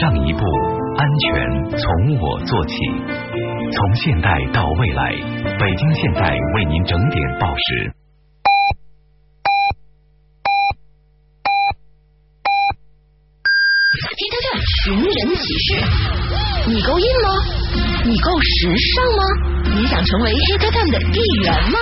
[0.00, 0.40] 上，一步，
[0.96, 1.28] 安全
[1.76, 2.74] 从我做起。
[3.70, 5.12] 从现代到未来，
[5.58, 7.92] 北京现代为您整点报时。
[14.16, 14.48] 听他这
[14.82, 15.68] 寻人启事，
[16.66, 17.28] 你够硬吗？
[18.06, 19.22] 你够时尚吗？
[19.76, 21.78] 你想成为 Hit FM 的一员吗？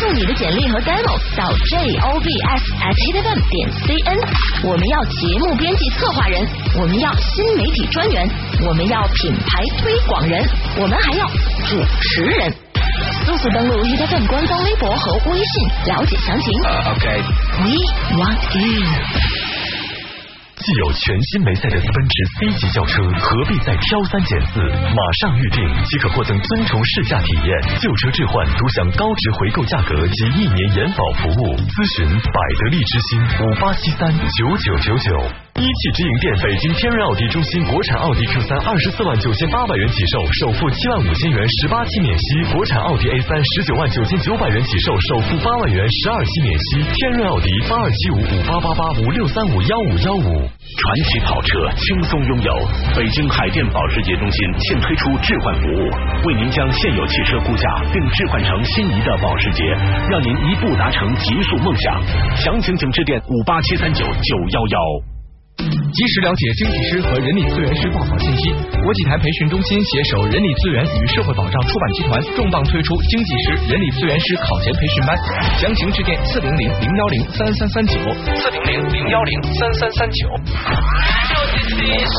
[0.00, 4.16] 发送你的简历和 demo 到 jobs at hitfm 点 cn。
[4.64, 6.48] 我们要节目编辑策划人，
[6.80, 8.26] 我们要新媒体专员，
[8.66, 10.42] 我们要品牌推广人，
[10.78, 11.26] 我们还要
[11.68, 12.50] 主持人。
[13.26, 16.50] 速速登录 hitfm 官方微博和微信了解详情。
[16.94, 17.76] OK，We
[18.16, 19.39] want you。
[20.60, 24.60] 既有全新梅赛德斯奔驰 C 级轿车，何必再挑三拣四？
[24.60, 31.56] 马上预定即可获赠尊崇试驾体验，旧车置换独享高值回购价格及一年延保服务。
[31.56, 35.49] 咨询百得利之星五八七三九九九九。
[35.60, 46.80] 一汽直营店北京天润奥迪中心国产奥迪 Q 三二十四万九千八百元起售，首付七万五千元十八期免息；国产奥迪 A 三十九万九千九百元起售，首付八万元十二期免息。
[46.96, 50.48] 天润奥迪八二七五五八八八五六三五幺五幺五。
[50.48, 52.50] 传奇跑车轻松拥有。
[52.96, 55.84] 北京海淀保时捷中心现推出置换服务，
[56.24, 59.76] 为您将现有汽车估价并置换成心仪的保时捷，
[60.08, 62.00] 让您一步达成极速梦想。
[62.40, 65.19] 详情请致电五八七三九九幺幺。
[65.68, 68.52] 及时了解经济师和人力资源师报考信息。
[68.80, 75.16] 国际台培训中心携手人力资源与社会保障出版集团，重磅推出经济师、人力资源师考前培训班。
[75.58, 77.94] 详情致电四零零零幺零三三三九，
[78.40, 80.28] 四零零零幺零三三三九。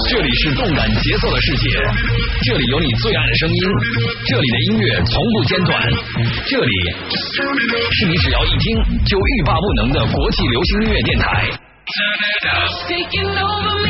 [0.09, 1.69] 这里是动感节奏的世界，
[2.45, 3.59] 这里有你最爱的声音，
[4.27, 5.81] 这里的音乐从不间断，
[6.45, 6.73] 这里
[7.91, 11.70] 是你只要一听就欲罢不能的国际流行音乐电台。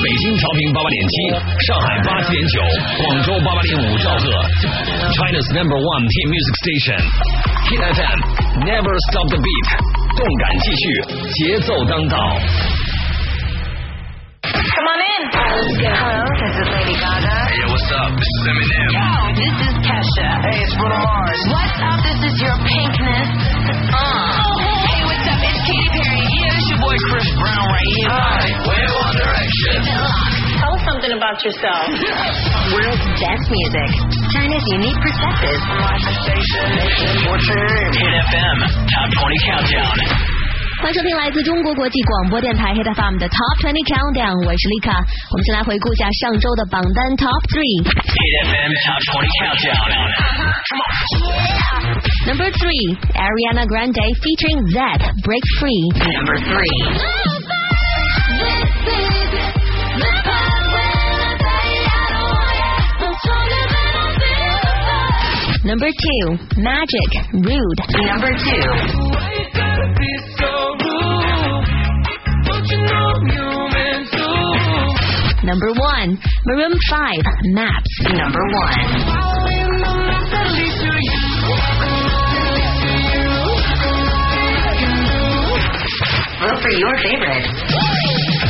[0.02, 1.14] 北京调频八八点七，
[1.66, 2.60] 上海八七点九，
[3.02, 4.24] 广州八八点五兆赫，
[5.16, 9.68] China's number one hit music station，Hit FM，Never stop the beat，
[10.14, 10.84] 动感继续，
[11.32, 12.38] 节奏当道。
[14.44, 15.26] Come on in.
[15.32, 17.48] Hello, this is Lady Gaga.
[17.48, 18.12] Hey, what's up?
[18.14, 18.92] This is Eminem.
[18.92, 19.04] Yo,
[19.34, 20.28] this is Kesha.
[20.44, 21.40] Hey, it's Bruno Mars.
[21.48, 21.98] What's up?
[22.04, 23.30] This is your pinkness.
[26.71, 28.09] your boy Chris Brown right here.
[28.15, 29.75] Hi, One Direction.
[30.55, 31.83] Tell us something about yourself.
[32.71, 33.89] World's best music.
[34.31, 35.59] China's unique perspective.
[36.31, 36.67] Station.
[37.27, 37.91] What's your name?
[37.91, 38.55] Hit FM
[38.87, 40.40] Top 20 Countdown。
[40.82, 44.92] 欢迎收听来自中国国际广播电台 Hit FM 的 Top 20 Countdown，我是丽卡。
[45.32, 47.82] 我们先来回顾一下上周的榜单 Top Three。
[47.84, 49.76] Hit FM Top 20 Countdown。
[52.26, 55.92] Number three, Ariana Grande featuring Zed, Break Free.
[55.96, 56.72] Number three.
[65.64, 67.80] Number two, Magic, Rude.
[68.06, 68.62] Number two.
[75.43, 77.91] Number one, Maroon Five, Maps.
[78.07, 79.91] Number one.
[86.41, 87.45] Vote for your favorite.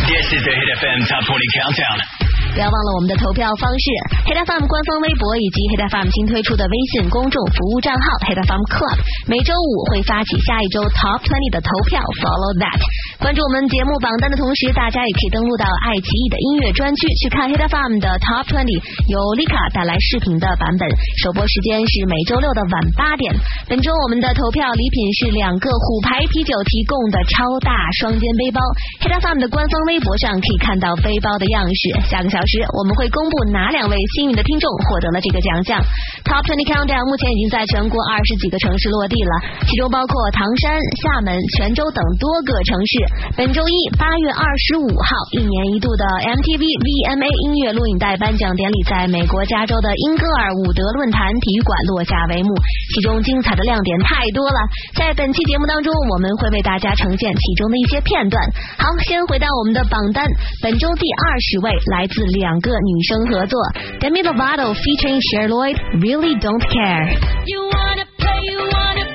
[0.06, 2.32] This is the Hit FM Top 20 Countdown。
[2.52, 3.86] 不要忘了我们的投票方式
[4.28, 9.00] ，Hit FM 官方微博以及 Hit FM 新推出的微信公众服务账号 Hit FM Club，
[9.32, 12.76] 每周五会发起下一周 Top 20的投票，Follow that。
[13.22, 20.90] 关注我们节目榜单的同时，大家也可以登录到爱奇艺的音乐专区去看 Hit FM 的 Top 20，由丽卡带来视频的版本，
[21.22, 23.30] 首播时间是每周六的晚八点。
[23.70, 28.58] 本周我们的投票礼品是两个虎牌啤酒提供的超大双肩背包
[29.06, 32.10] ，Hit FM 的官方微博上可以看到背包的样式。
[32.10, 35.78] 下个小时我们会公布哪两位幸运的听众获得了这个奖项。
[36.26, 40.74] Top 20 Countdown 目前已经在全国二十几个城市落地了，其中包括唐山、
[41.06, 43.11] 厦门、泉州等多个城市。
[43.38, 52.52] 本周一八月二十五号，一年一度的 MTV VMA 音乐录影带颁奖典礼在美国加州的英戈尔伍德论坛体育馆落下帷幕，
[52.94, 54.60] 其中精彩的亮点太多了。
[54.94, 58.36] 在本期节目当中，我们会为大家呈现其中的一些片段。
[58.78, 60.28] 好，先回到我们的榜单，
[60.62, 63.58] 本周第二十位来自两个女生合作
[64.00, 67.16] ，Demi Lovato featuring Cher Lloyd Really Don't Care。
[67.48, 69.11] You wanna play,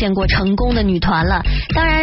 [0.00, 1.42] 见过成功的女团了，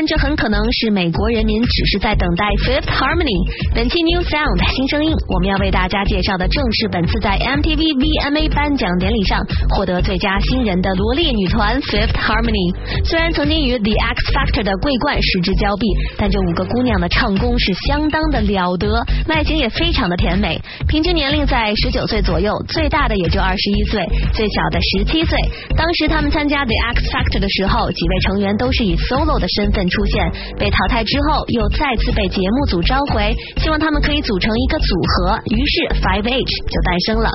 [0.08, 3.44] 这很可能是美国人民只是在等待 Fifth Harmony。
[3.76, 9.44] 本期 New Sound 新声音，我们要为大家介绍的正是本次在 MTV VMA 颁奖典礼上
[9.76, 12.72] 获得最佳新人的萝莉女团 Fifth Harmony。
[13.04, 15.84] 虽然曾经与 The X Factor 的桂冠失之交臂，
[16.18, 18.88] 但这五个姑娘的唱功是相当的了得，
[19.28, 20.56] 外形也非常的甜美，
[20.88, 25.36] 平均年龄在十九岁左右，最大的也就二十一岁，最小的十七岁。
[25.76, 37.32] 当时他们参加 The X Factor 的时候，几位成员都是以 solo 的身份出出现，被淘汰之后又再次被节目组召回，希望他们可以组成一个组合，于是 Five H 就诞生了。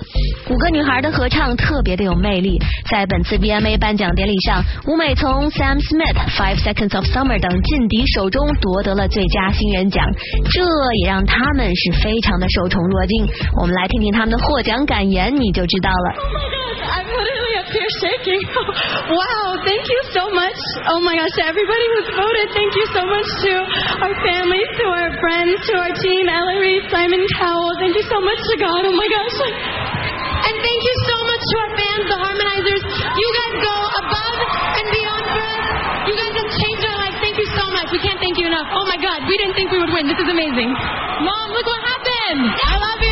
[0.48, 10.06] 五个女孩的合唱特别的有魅力，在本次 VMA 颁奖典礼上，舞美从 Sam Smith、Five Seconds of Summer 等劲敌手中夺得了最佳新人奖，
[10.52, 10.62] 这
[11.02, 13.26] 也让他们是非常的受宠若惊。
[13.60, 16.14] 我们来听听他们的获奖感言，你就知道了。
[16.82, 18.42] I'm literally up here shaking.
[18.42, 20.58] wow, thank you so much.
[20.90, 23.52] Oh my gosh, to everybody who's voted, thank you so much to
[24.04, 27.72] our families, to our friends, to our team, Ellery, Simon Cowell.
[27.80, 28.80] Thank you so much to God.
[28.84, 29.38] Oh my gosh.
[30.42, 32.82] And thank you so much to our fans, the Harmonizers.
[33.16, 34.38] You guys go above
[34.76, 35.64] and beyond for us.
[36.10, 37.16] You guys have changed our lives.
[37.22, 37.88] Thank you so much.
[37.94, 38.68] We can't thank you enough.
[38.74, 40.04] Oh my God, we didn't think we would win.
[40.10, 40.70] This is amazing.
[41.24, 42.52] Mom, look what happened.
[42.52, 43.11] I love you.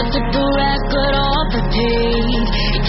[0.00, 2.79] I took the record off the page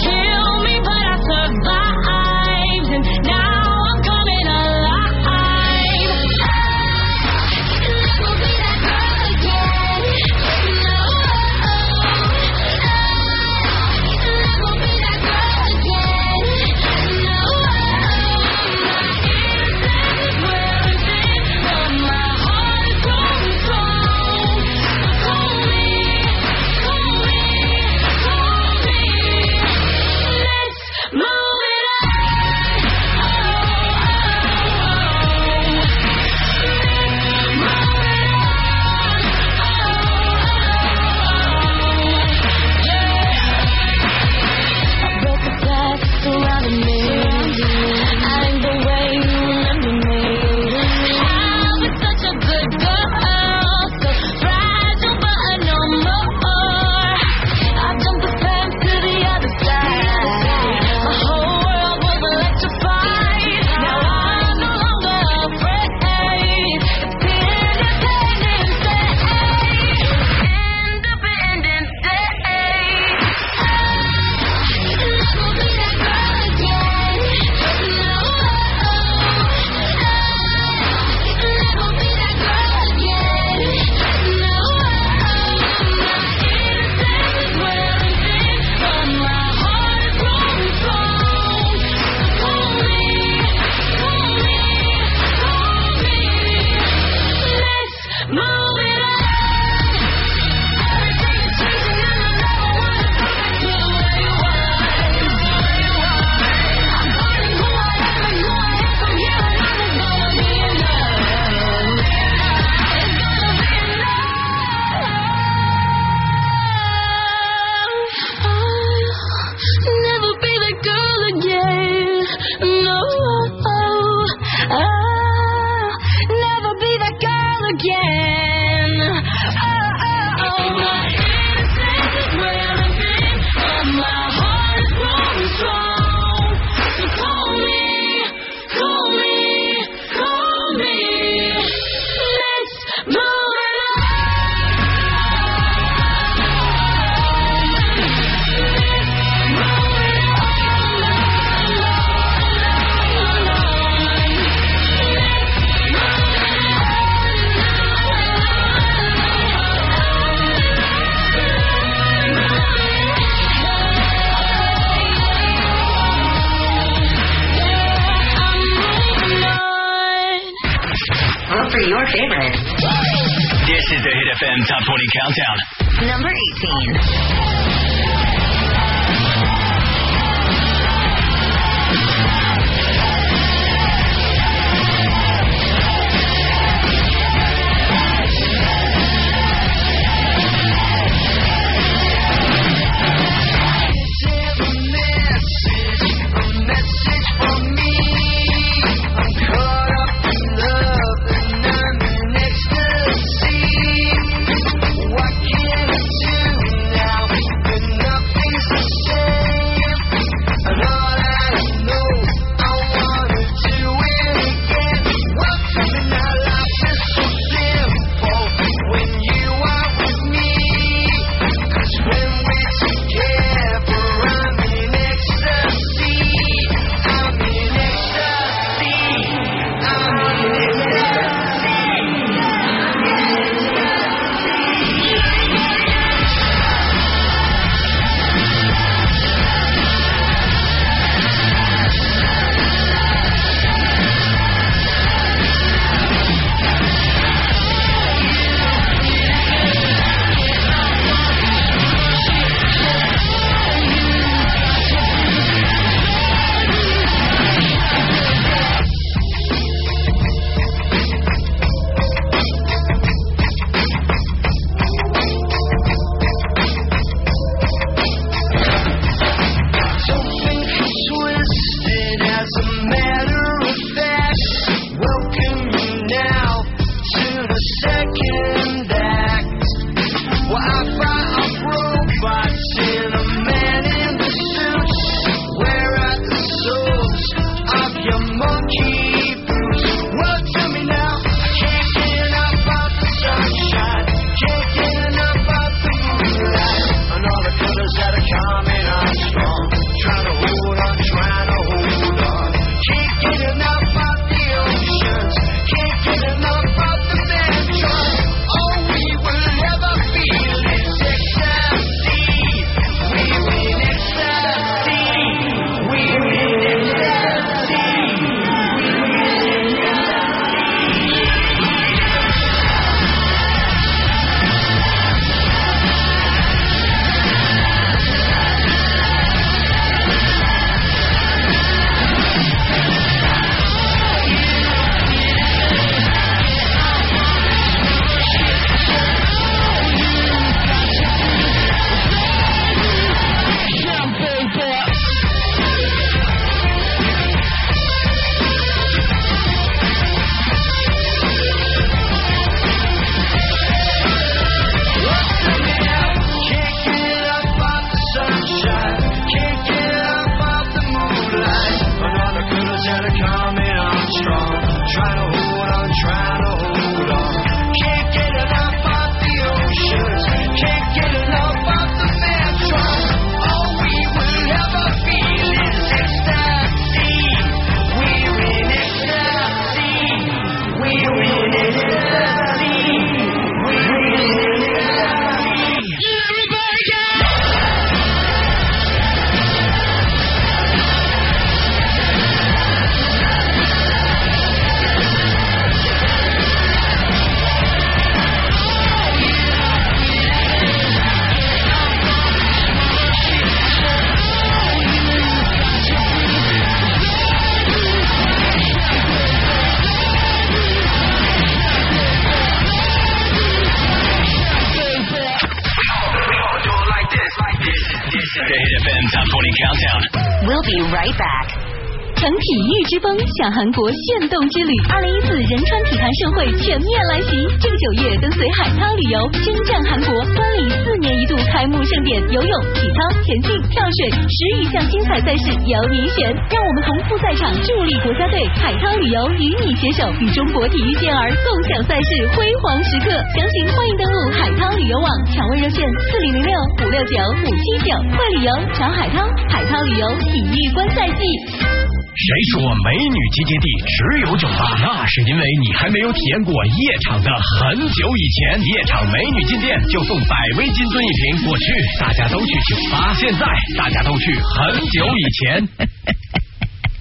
[423.50, 427.30] 韩国炫动之旅，二零一四仁川体坛盛会全面来袭。
[427.58, 436.30] 这个九月，跟随海涛旅游征战韩国，观礼四年一度开幕盛典，游泳、体操、田径、跳水十余项精彩赛事由您选。
[436.52, 438.38] 让我们同赴赛场，助力国家队。
[438.60, 443.10] 海涛旅游与你携手，与中国体育健儿共享赛事辉煌时刻。
[443.34, 447.90] 详情欢迎登录海涛旅游网，抢位热线四零零六五六九五七九。
[448.12, 451.71] 会旅游找海涛，海涛旅游体育观赛季。
[452.12, 454.76] 谁说美女集结地只有酒吧？
[454.84, 458.60] 那是因为你还没有体验过夜场的很久以前。
[458.60, 461.48] 夜场美女进店就送百威金樽一瓶。
[461.48, 463.46] 过去大家都去酒吧，现在
[463.78, 465.66] 大家都去很久以前。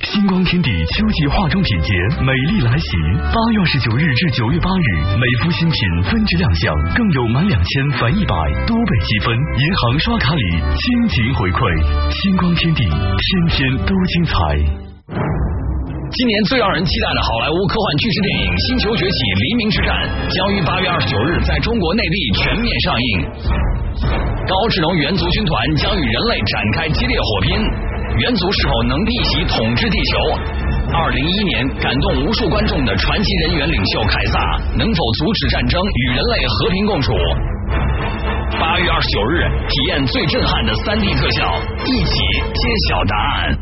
[0.04, 1.91] 星光天地秋季化妆品节
[2.24, 2.88] 美丽来袭，
[3.19, 10.43] 八月二十九日至九月八日，美肤新品分值亮相，更有满两千返一百多倍积分，银行刷卡礼
[10.80, 12.12] 亲情回馈。
[12.12, 12.97] 星光天地，天
[13.52, 14.81] 天都精彩。
[16.21, 19.89] 今年最让人期待的好莱坞科幻巨制电影《星球崛起：黎明之战》
[20.29, 23.10] 将于八月二十九日在中国内地全面上映。
[24.45, 27.57] 高智能猿族军团将与人类展开激烈火拼，
[28.21, 30.13] 猿族是否能逆袭统治地球？
[30.93, 34.38] 二零一一年感动无数观众的传奇人员领袖凯撒，
[34.77, 37.17] 能否阻止战争与人类和平共处？
[38.62, 41.57] 八月二十九日，体验最震撼的三 D 特效，
[41.89, 42.13] 一起
[42.53, 42.62] 揭
[42.93, 43.57] 晓答案。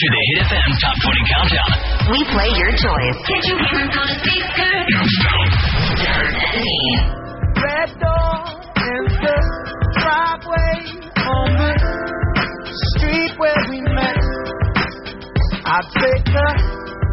[0.00, 1.76] To the Hit FM Top 20 Countdown.
[2.08, 3.20] We play your choice.
[3.28, 4.72] Get your hands on the speaker.
[4.96, 5.12] Number
[6.40, 7.20] 17.
[7.60, 8.32] Red door
[8.80, 9.36] and the
[10.00, 11.76] driveway on the
[12.96, 14.16] street where we met.
[15.68, 16.48] I take a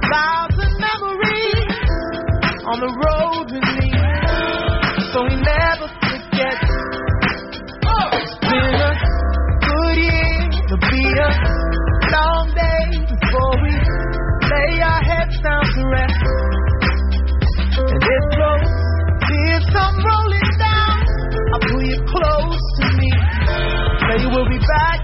[0.07, 1.67] thousand memories
[2.71, 3.91] on the road with me,
[5.11, 6.55] so we never forget.
[8.15, 8.95] It's been a
[9.59, 11.56] good year, it'll be a
[24.67, 24.96] back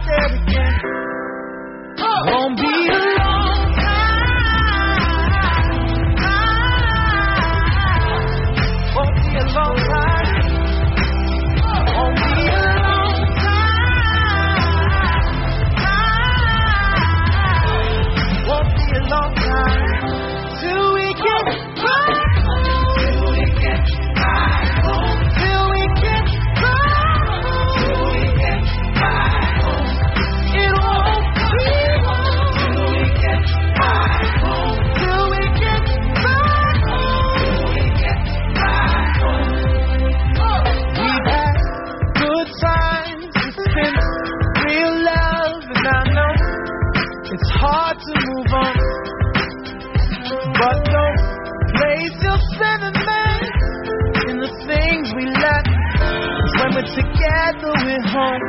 [56.94, 58.42] together, we're home.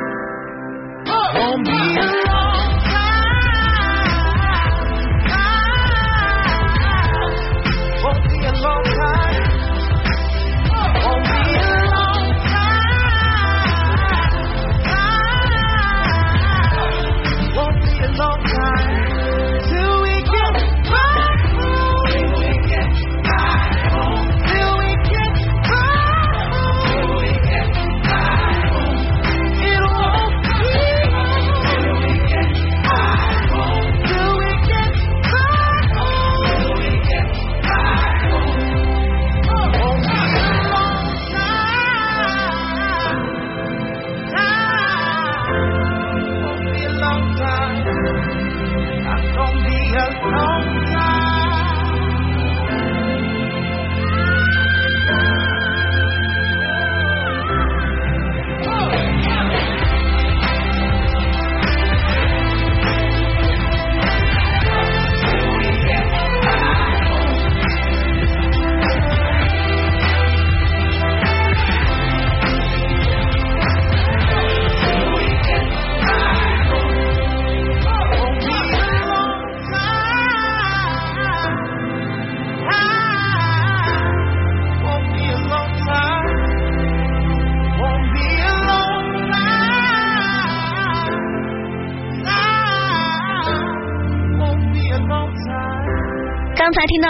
[1.35, 2.74] Won't be a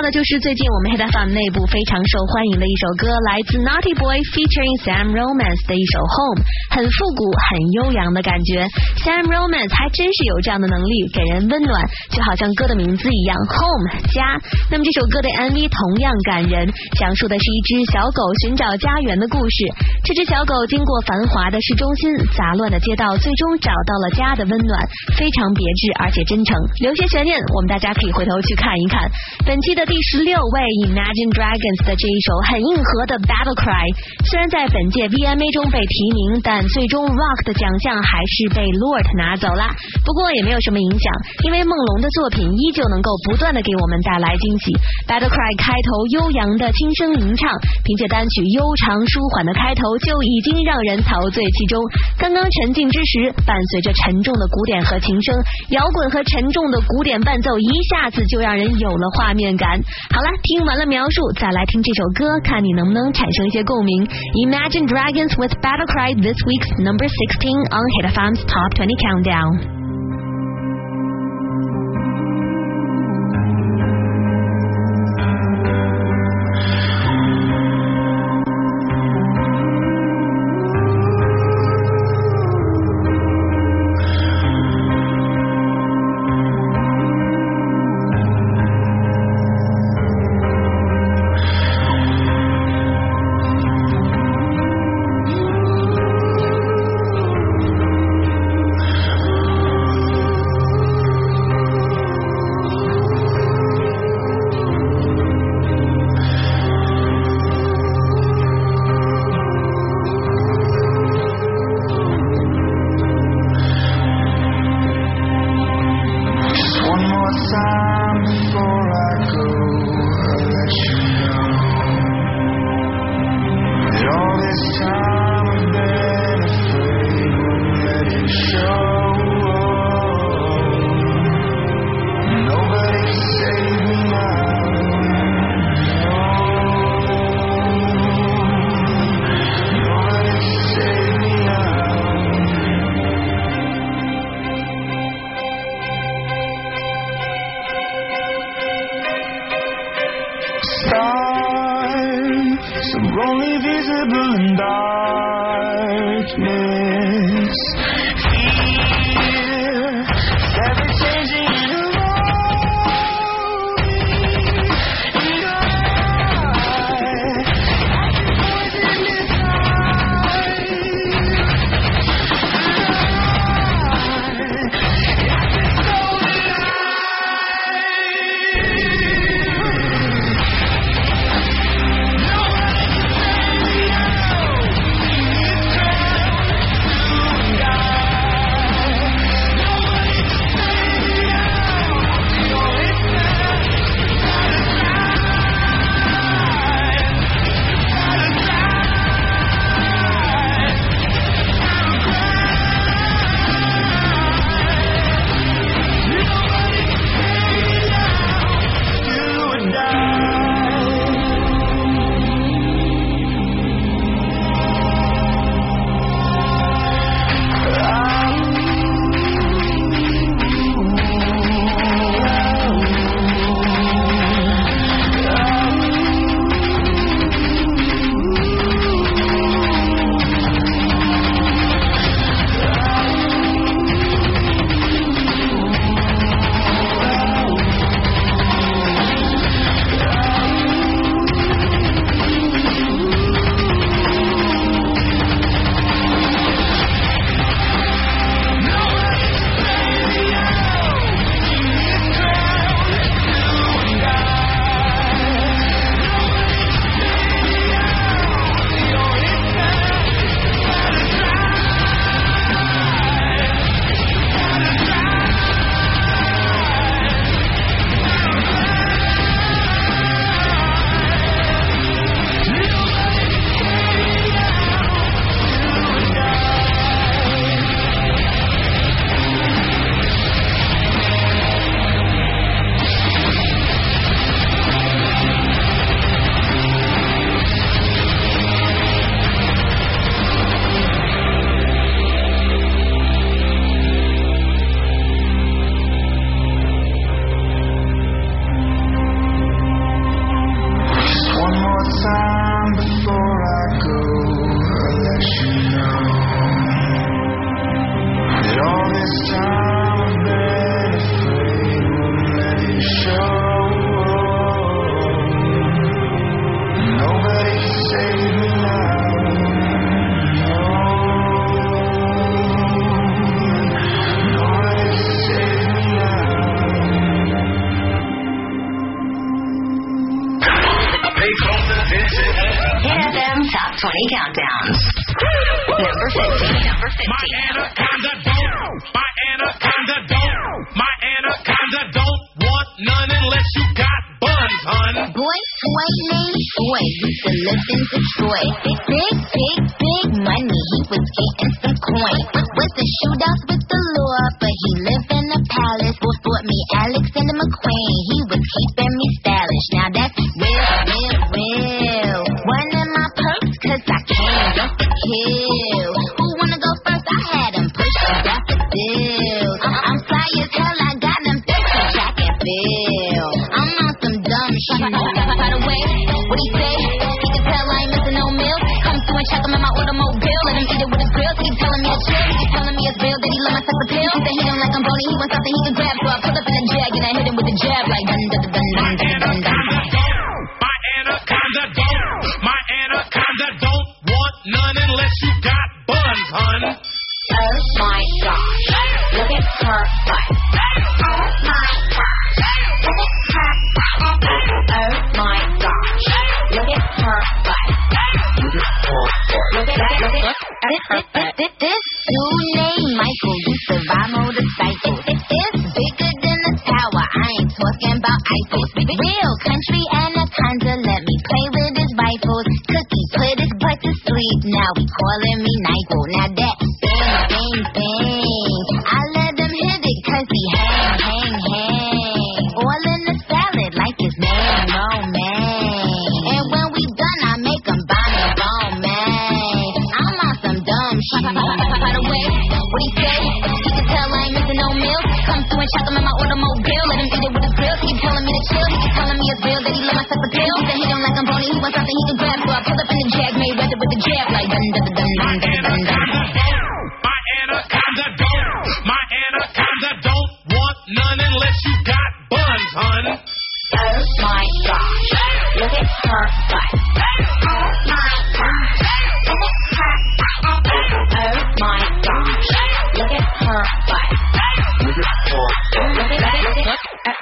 [0.04, 8.66] 的就是最近我们 Hit FM 内部非常受欢迎的一首歌，来自 Naughty Boy featuring Sam Romance 的一首 Home，很复古、很悠扬的感觉。
[9.06, 11.78] Sam Romance 还真是有这样的能力，给人温暖，
[12.10, 14.34] 就好像歌的名字一样，Home 家。
[14.70, 16.66] 那么这首歌的 MV 同样感人，
[16.98, 19.70] 讲述的是一只小狗寻找家园的故事。
[20.02, 24.74] 这只小狗经过繁华的市中心、杂乱的街道，最终找到了家的温暖，
[25.14, 26.58] 非常别致而且真诚。
[26.82, 29.06] 留些悬念，我们大家可以回头去看一看。
[29.46, 30.58] 本期的第十六位
[30.90, 33.87] Imagine Dragons 的这一首很硬核的 Battle Cry，
[34.26, 39.68] 虽然在本届 VMA 中被提名，但最终 Rock 的奖项还是被 Lord 拿走了。
[40.05, 41.07] 不过也没有什么影响，
[41.44, 44.72] 因为梦龙的作品依旧能够不断的给我们带来惊喜。
[45.07, 47.50] Battle Cry 开头悠扬的轻声吟唱，
[47.85, 51.83] 凭借单曲悠长舒缓的开头就已经让人陶醉其中。
[52.18, 55.35] 刚刚沉浸之时，伴随着沉重的鼓点和琴声，
[55.70, 59.81] 摇滚和沉重的鼓点伴奏一下子就让人有了画面感。
[60.11, 64.07] 好了，听完了描述，再来听这首歌，看你能不能产生一些共鸣。
[64.46, 69.83] Imagine Dragons with Battle Cry this week week's number 16 on Hit FM's Top 20 Countdown.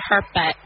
[0.09, 0.57] Her butt.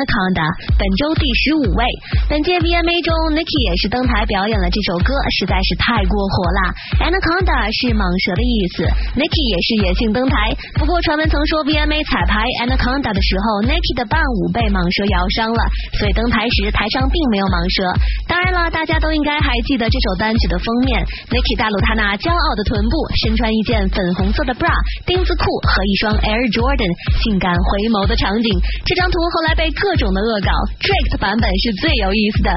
[0.00, 0.48] Anaconda
[0.80, 1.84] 本周第十五位。
[2.24, 6.60] 本届 VMA 中，Nicki 也是登台表演了这首歌，实在是太过火了。
[7.04, 8.88] Anaconda 是蟒蛇的意思
[9.20, 10.56] ，Nicki 也是野性登台。
[10.80, 15.60] 不过传闻曾说 VMA 彩排 Anaconda 的时候，Nicki 的伴舞被蟒蛇咬伤了，
[16.00, 17.92] 所以登台时台上并没有蟒蛇。
[18.24, 24.72] 当然了，大家都应该还记得这首单曲的封面，Nicki 大露她那骄傲的臀部，身穿一件粉红色的 bra
[25.04, 26.88] 钉子裤和一双 Air Jordan，
[27.20, 28.48] 性感回眸的场景。
[28.88, 32.50] 这张图后来被各种的恶搞，Drake 的版本是最有意思的。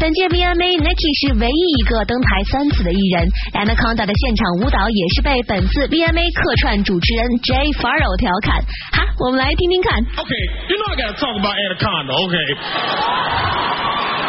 [0.00, 8.62] 本届 VMA Nicki 是唯一一个登台三次的艺人，Anaconda 的现场舞蹈也是被本次 VMA 客串主持人 Jay Farrow 调侃。
[8.96, 9.90] 哈，我们来听听看。
[10.18, 12.48] Okay, you know I gotta talk about Anaconda, okay?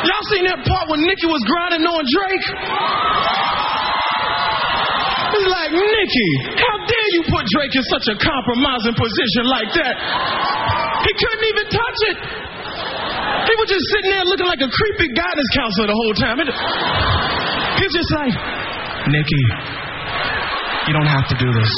[0.02, 2.48] Y'all seen that part when Nicki was grinding on Drake?
[5.32, 9.96] It's like, Nicki, how dare you put Drake in such a compromising position like that?
[11.06, 12.18] He couldn't even touch it.
[13.48, 16.38] He was just sitting there looking like a creepy guidance counselor the whole time.
[16.40, 16.54] It-
[17.82, 18.34] He's just like,
[19.10, 19.44] Nikki,
[20.88, 21.74] you don't have to do this.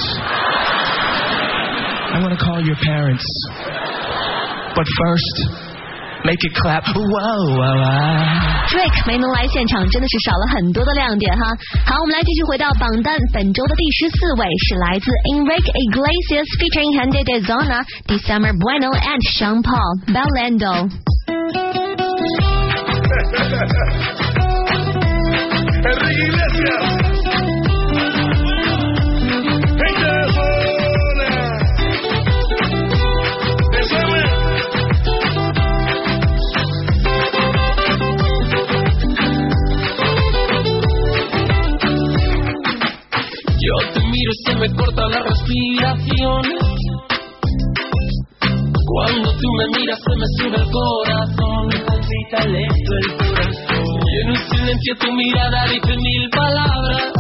[2.14, 3.24] I'm gonna call your parents.
[4.76, 5.36] But first,
[6.25, 6.85] make it clap.
[6.95, 8.67] Whoa, whoa, whoa.
[8.69, 11.57] Drake 没能来现场，真的是少了很多的亮点哈。
[11.87, 20.89] 好，我们来继续回到榜单，本周的第十四位是来自 Enrique Iglesias featuring Hande de Zona, December Bueno and Sean Paul, Bellendo。
[25.89, 27.02] Enrique Iglesias.
[44.46, 46.44] Se me corta la respiración.
[48.86, 51.86] Cuando tú me miras se me sube el corazón, me el
[53.18, 53.84] corazón.
[54.08, 57.12] Y en un silencio tu mirada dice mil palabras.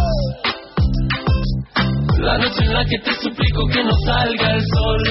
[2.19, 5.03] La noche en la que te suplico que no salga el sol.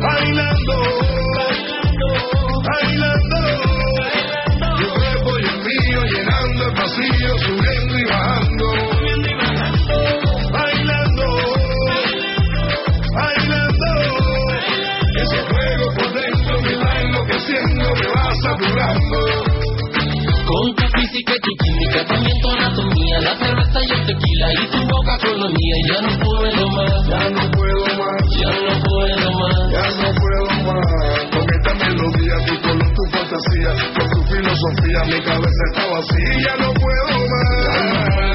[0.00, 0.74] Bailando,
[2.64, 3.38] bailando,
[4.78, 7.77] tu cuerpo y el mío llenando el vacío,
[21.18, 25.40] Física y química, también tu anatomía, la cerveza y el tequila y tu boca con
[25.40, 29.56] la mía, ya no puedo más, Ya no puedo más, ya no puedo más.
[29.72, 31.26] ya no puedo más.
[31.32, 36.32] Con esta melodía, tu color, tu fantasía, con tu filosofía, mi cabeza está vacía.
[36.46, 38.27] Ya no puedo más,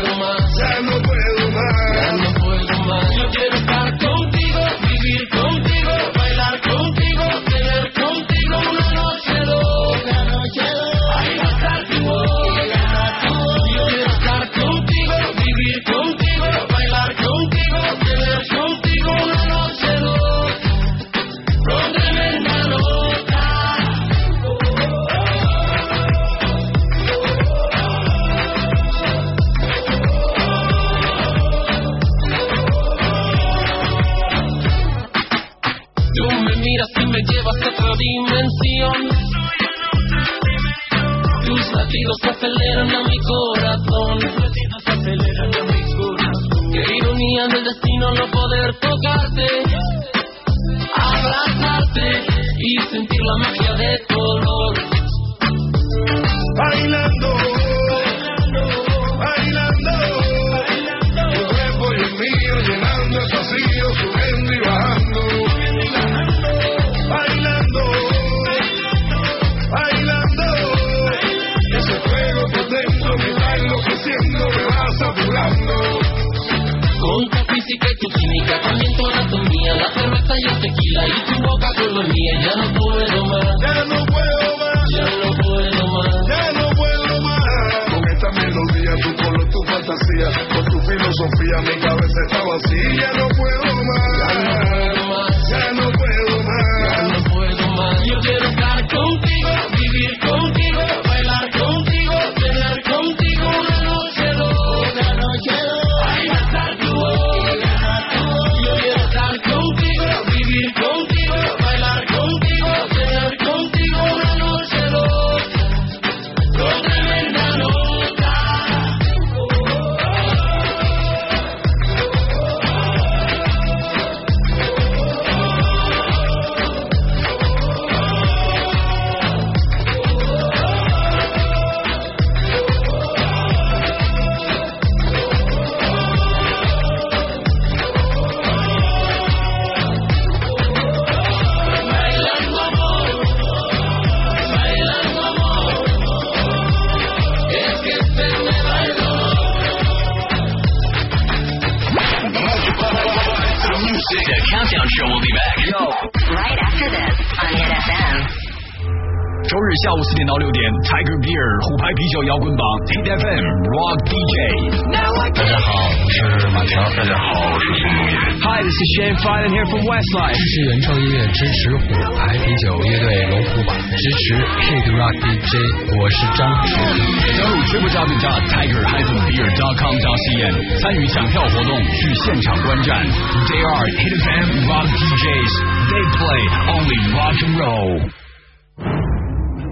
[180.83, 182.99] 参与抢票活动，去现场观战。
[183.47, 185.53] They are Hit FM Rock DJs.
[185.87, 186.41] They play
[186.75, 188.11] only rock and roll.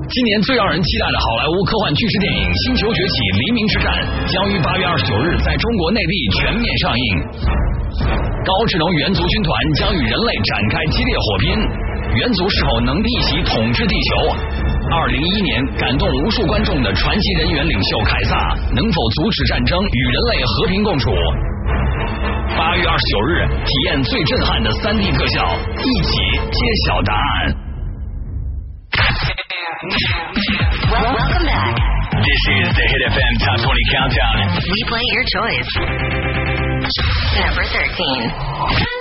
[0.08, 3.92] 今年最让人期待的好莱坞科幻巨制电影《星球崛起：黎明之战》
[4.32, 7.06] 将于八月二十九日在中国内地全面上映。
[8.48, 9.52] 高智能猿族军团
[9.84, 11.60] 将与人类展开激烈火拼，
[12.24, 14.32] 猿族是否能逆袭统治地球？
[14.94, 18.36] 二零一一年感动无数观众的传奇人猿领袖凯撒，
[18.76, 21.10] 能否阻止战争与人类和平共处？
[22.58, 26.12] 八月二十九日，体验最震撼的三 D 特效，一起
[26.52, 27.56] 揭晓答案。
[30.92, 31.80] Welcome back.
[32.12, 34.60] This is the Hit FM Top 20 Countdown.
[34.60, 35.72] We play your choice.
[37.40, 39.01] Number 13.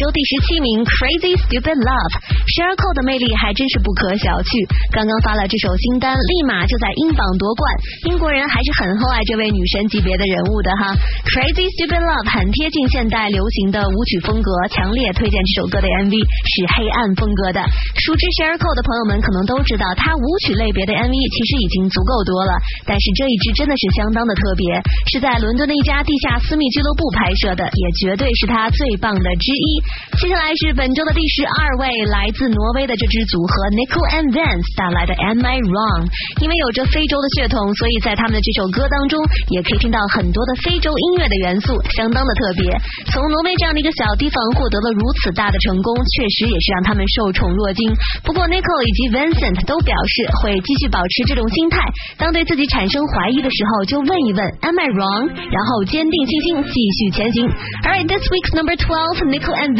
[0.00, 2.14] 周第十七名 Crazy Stupid Love。
[2.48, 4.48] 十二扣的魅力还真是不可小觑，
[4.96, 7.60] 刚刚发了这首新单，立马就在英榜夺冠。
[8.08, 10.96] 英国人还是很厚爱这位女神级别的人物的哈。
[11.28, 17.60] Crazy Stupid Love 很贴近现代流行的舞曲风格，强烈推荐这首歌的 MV 是黑暗风格的。
[18.00, 22.56] 熟知 s h a r c o 的朋友们可能都知道，他舞曲类别的 MV 其实已经足够多了，
[22.88, 24.80] 但是这一支真的是相当的特别，
[25.12, 29.89] 是在伦敦的一家地下私密俱乐部拍摄的，也绝对是他最棒的之一。
[30.20, 36.04] 接下来是本周的第十二位，来自挪威的这支组合 Nico and Vance 带来的 Am I Wrong？
[36.44, 39.16] 因为有着非洲的血统，所以在他们的这首歌当中，
[39.48, 42.68] 也可以听到很多的非洲音乐的元素，相当的特别。
[43.08, 47.88] 从挪威这样的一个小地方获得了如此大的成功，确实也是让他们受宠若惊。
[48.20, 50.14] 不过 Nico 以及 Vincent 都表示
[50.44, 51.80] 会继续保持这种心态，
[52.20, 55.32] 当对自己产生怀疑的时候，就问一问 Am I wrong？
[55.32, 57.48] 然后坚定信心，继续前行。
[57.88, 59.79] All right, this week's number twelve, Nico and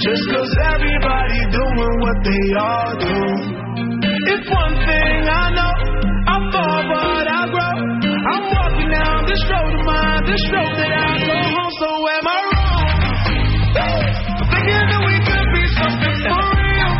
[0.00, 3.18] just 'cause everybody doing what they all do.
[4.32, 5.74] It's one thing I know,
[6.34, 7.76] I fall but I grow.
[8.32, 11.72] I'm walking down this road of mine, this road that I go home.
[11.80, 12.86] So am I wrong?
[14.50, 16.92] Thinking that we could be something for real.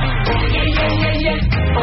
[0.54, 1.78] Yeah, yeah, yeah, yeah.
[1.78, 1.82] Oh.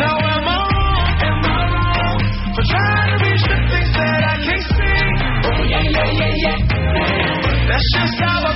[0.00, 1.06] Now am I wrong?
[1.28, 2.18] Am I wrong
[2.54, 3.56] for trying to reach the
[3.96, 5.02] that I can't see?
[5.48, 7.68] Oh yeah, yeah, yeah, yeah.
[7.68, 8.55] That's just how I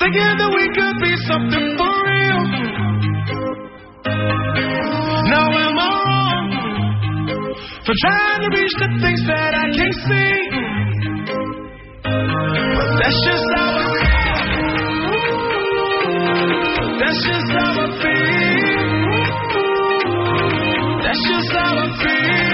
[0.00, 2.42] Together we could be something for real.
[5.28, 6.46] Now am I wrong
[7.84, 10.34] for trying to reach the things that I can't see?
[12.02, 14.40] But that's just how I feel.
[17.00, 18.80] That's just how I feel.
[21.04, 22.49] That's just how I feel.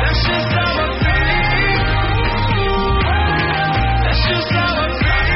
[0.00, 1.92] That's just how I feel.
[4.02, 5.28] That's just how I feel.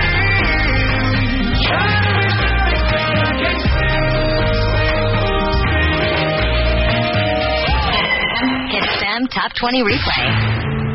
[1.68, 4.00] Trying to reach the things that I can't see.
[8.72, 10.85] Kiss FM Top 20 Replay.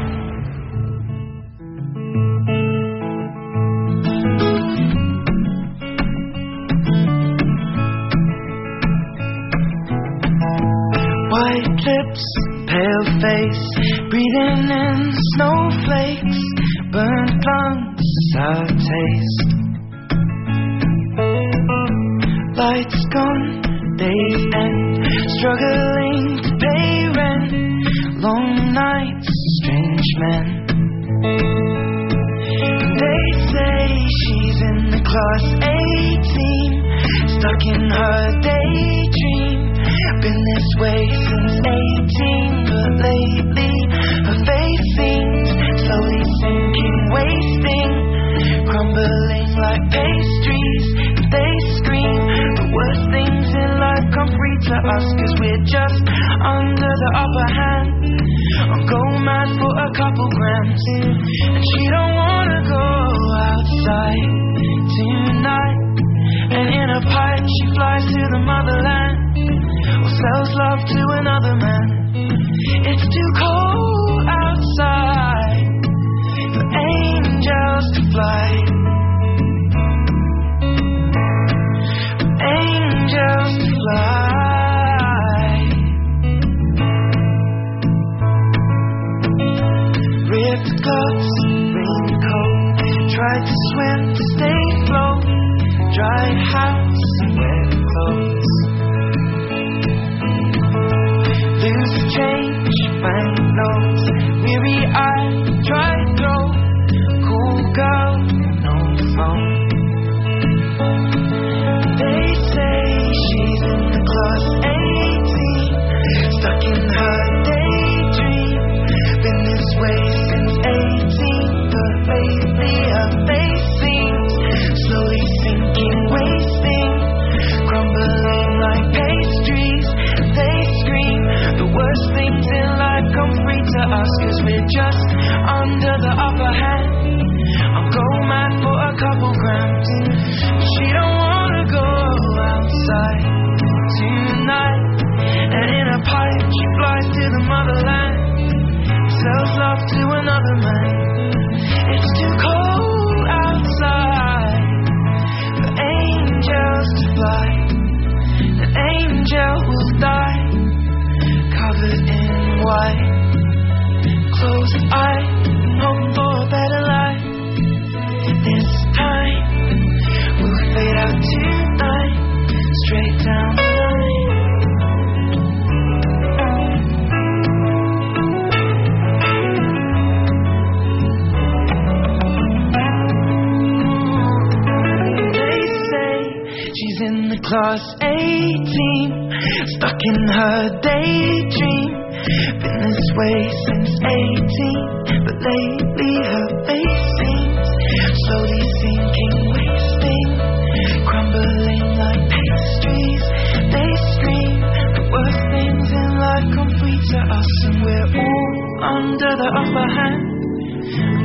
[209.11, 210.23] under the upper hand.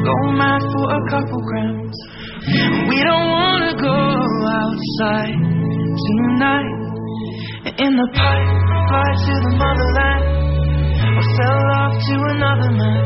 [0.03, 1.97] Go mad for a couple grams.
[2.91, 3.99] We don't wanna go
[4.63, 5.39] outside
[6.07, 6.75] tonight.
[7.79, 8.51] In the pipe,
[8.89, 10.25] fly to the motherland.
[10.99, 13.05] I fell off to another man.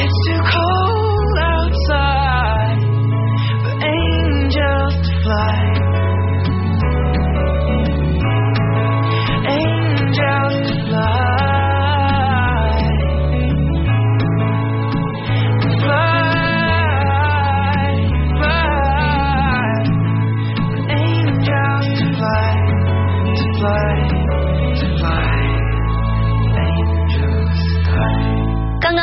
[0.00, 2.80] It's too cold outside
[3.62, 5.56] for angels to fly.
[9.48, 11.19] Angels to fly.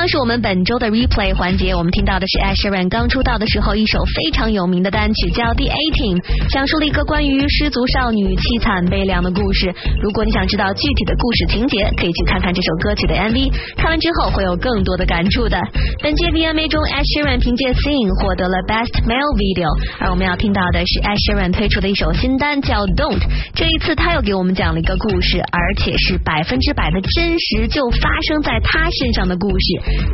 [0.07, 6.17] 是我们本周的 replay 环节，我们听到的是 Asheran 刚出道的时候一首非常有名的单曲，叫《The Eighteen》，
[6.49, 9.73] 讲述了一个关于失足少女凄惨悲凉的故事。
[10.01, 15.59] 如果你想知道具体的故事情节，可以去看看这首歌曲的 MV，看完之后会有更多的感触的。
[16.01, 19.67] 本届 VMA 中 Asheran 凭借《Sing》获得了 Best Male Video，
[19.99, 23.19] 而我们要听到的是 Asheran 推出的一首新单叫《Don't》。
[23.55, 29.65] 这一次他又给我们讲了一个故事，而且是百分之百的真实，就发生在他身上的故事，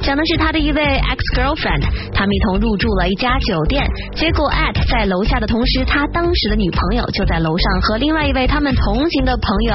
[0.01, 3.84] 讲的是他的一位 ex girlfriend，他们一同入住了一家酒店，
[4.15, 9.73] 结果 at 在楼下的同时，他当时的女朋友就在楼上和另外一位他们同行的朋友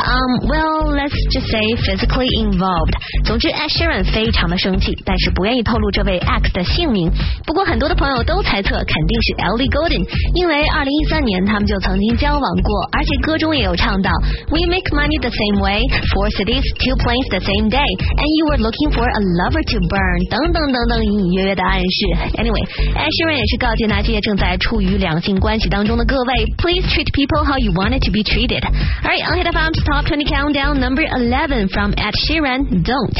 [0.00, 2.94] ，um well let's just say physically involved。
[3.24, 7.10] 总之，Ed Sheeran 非常的生气，但是不愿意透露这位 ex 的姓名。
[7.46, 14.10] 不过很多的朋友都猜测肯定是 Ellie Golden，因为二零一三年他们就曾经交往过，而且歌中也有唱到
[14.50, 15.82] We make money the same way,
[16.14, 19.77] four cities, two planes the same day, and you were looking for a lover to
[19.87, 22.05] burn 等等等等隐隐约约的暗示。
[22.37, 28.63] Anyway，Ed Sheeran 也是告诫那些正在处于两性关系当中的各位，Please treat people how you wanted to be treated.
[29.03, 33.13] Alright, on Hit FM's Top 20 Countdown, number 11 from Ed Sheeran, Don't.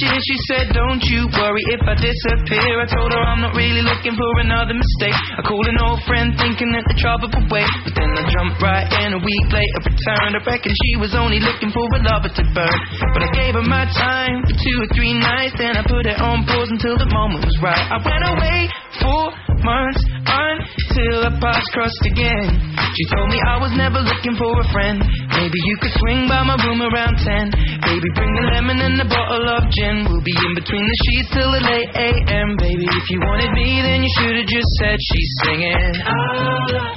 [0.00, 0.16] Year.
[0.18, 2.80] She said, Don't you worry if I disappear.
[2.80, 5.14] I told her I'm not really looking for another mistake.
[5.14, 7.68] I called an old friend thinking that the trouble would wait.
[7.84, 10.34] But then I jumped right in a week later, returned.
[10.36, 12.78] I reckon she was only looking for a lover to burn.
[13.14, 15.56] But I gave her my time for two or three nights.
[15.56, 17.84] Then I put it on pause until the moment was right.
[17.88, 18.68] I went away
[19.00, 19.22] for
[19.64, 22.48] months until our paths crossed again.
[22.94, 24.98] She told me I was never looking for a friend.
[25.38, 27.50] Maybe you could swing by my room around 10.
[27.84, 30.06] Baby, bring the lemon and a bottle of gin.
[30.08, 32.56] We'll be in between the sheets till the late AM.
[32.58, 35.92] Baby, if you wanted me, then you should have just said she's singing.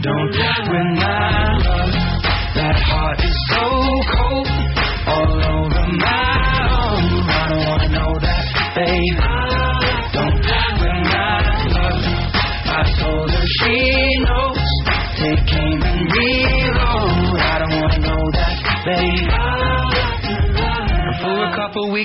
[0.01, 0.31] Don't
[0.71, 1.93] when my love,
[2.55, 3.65] that heart is so
[4.15, 4.47] cold.
[5.05, 7.29] All over my own.
[7.29, 8.45] I don't wanna know that,
[8.75, 9.60] babe.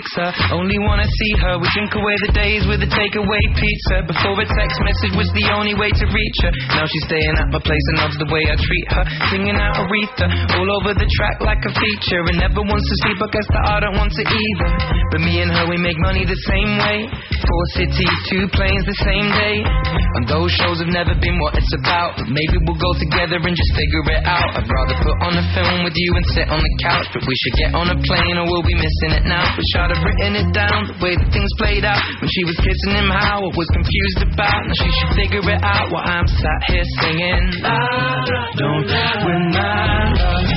[0.04, 1.56] I only wanna see her.
[1.56, 4.04] We drink away the days with a takeaway pizza.
[4.04, 6.52] Before a text message was the only way to reach her.
[6.76, 9.04] Now she's staying at my place and loves the way I treat her.
[9.32, 10.28] Singing out Aretha
[10.60, 12.20] all over the track like a feature.
[12.28, 14.68] And never wants to sleep, I guess that I don't want to either.
[15.16, 17.08] But me and her, we make money the same way.
[17.32, 19.64] Four cities, two planes the same day.
[19.64, 22.20] And those shows have never been what it's about.
[22.20, 24.60] But maybe we'll go together and just figure it out.
[24.60, 27.08] I'd rather put on a film with you and sit on the couch.
[27.16, 29.46] But we should get on a plane or we'll be missing it now.
[29.56, 32.02] Wish I'd have written it down, the way that things played out.
[32.18, 34.66] When she was kissing him, how I was confused about.
[34.66, 37.62] Now she should figure it out while I'm sat here singing.
[37.62, 40.50] La, la, don't when my love,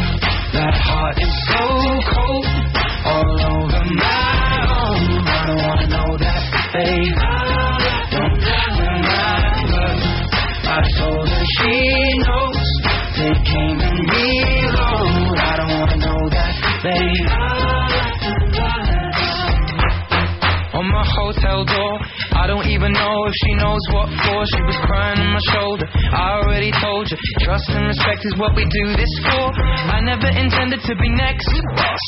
[0.58, 1.62] that heart is so
[2.10, 2.46] cold.
[3.06, 5.22] All over my own.
[5.22, 6.42] I don't wanna know that,
[6.74, 7.14] babe.
[8.10, 9.46] Don't when my
[9.78, 10.02] love,
[10.74, 11.99] I told her she
[22.50, 24.40] don't even know if she knows what for.
[24.56, 25.84] She was crying on my shoulder.
[26.16, 29.52] I already told you, trust and respect is what we do this for.
[29.92, 31.52] I never intended to be next,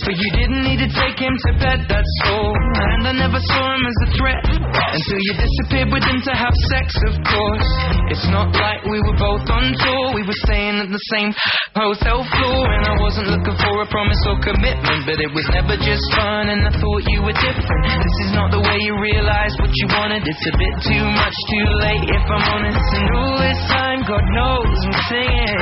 [0.08, 2.56] but you didn't need to take him to bed, that's all.
[2.56, 6.56] And I never saw him as a threat until you disappeared with him to have
[6.72, 7.70] sex, of course.
[8.16, 11.36] It's not like we were both on tour, we were staying at the same
[11.76, 12.64] hotel floor.
[12.80, 16.48] And I wasn't looking for a promise or commitment, but it was never just fun.
[16.48, 17.84] And I thought you were different.
[18.00, 20.24] This is not the way you realize what you wanted.
[20.24, 22.90] It's a bit too much, too late, if I'm honest.
[22.94, 25.58] And all this time, God knows I'm singing.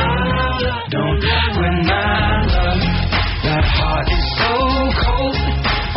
[0.91, 1.23] Don't
[1.59, 2.83] when my love,
[3.47, 4.51] that heart is so
[5.03, 5.37] cold,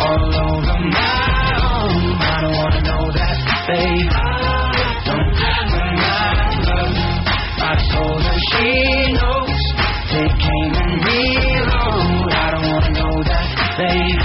[0.07, 2.15] all over my own.
[2.15, 3.37] I don't wanna know that,
[3.67, 4.11] babe.
[5.07, 5.31] Don't
[5.73, 6.31] when my
[6.63, 6.95] love,
[7.59, 8.71] I told her she
[9.19, 9.61] knows.
[10.13, 12.31] Take aim and reload.
[12.31, 13.47] I don't wanna know that,
[13.77, 14.22] babe.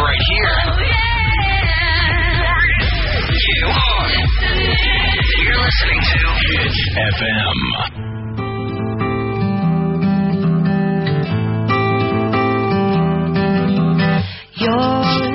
[0.00, 0.54] Right here.
[3.30, 4.08] You are
[5.44, 6.74] You're listening to Hit
[7.18, 7.56] FM.
[14.60, 15.27] You're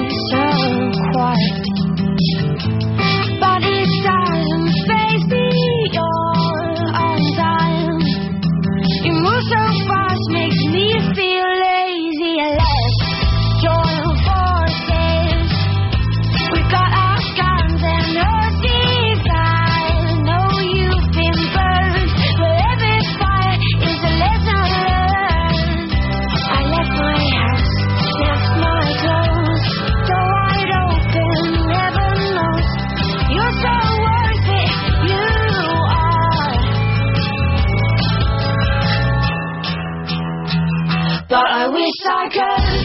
[42.05, 42.82] I can.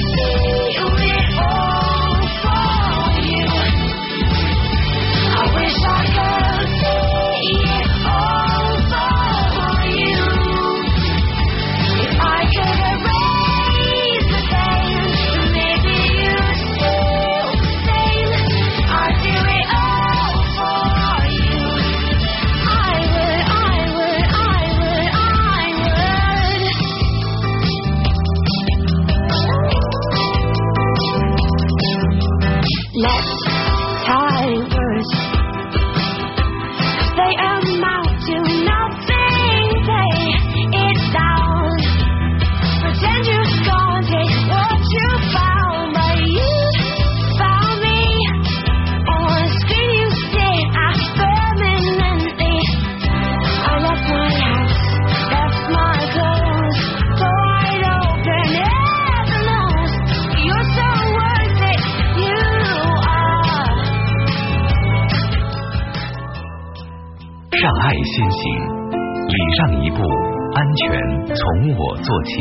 [71.77, 72.33] 我做起。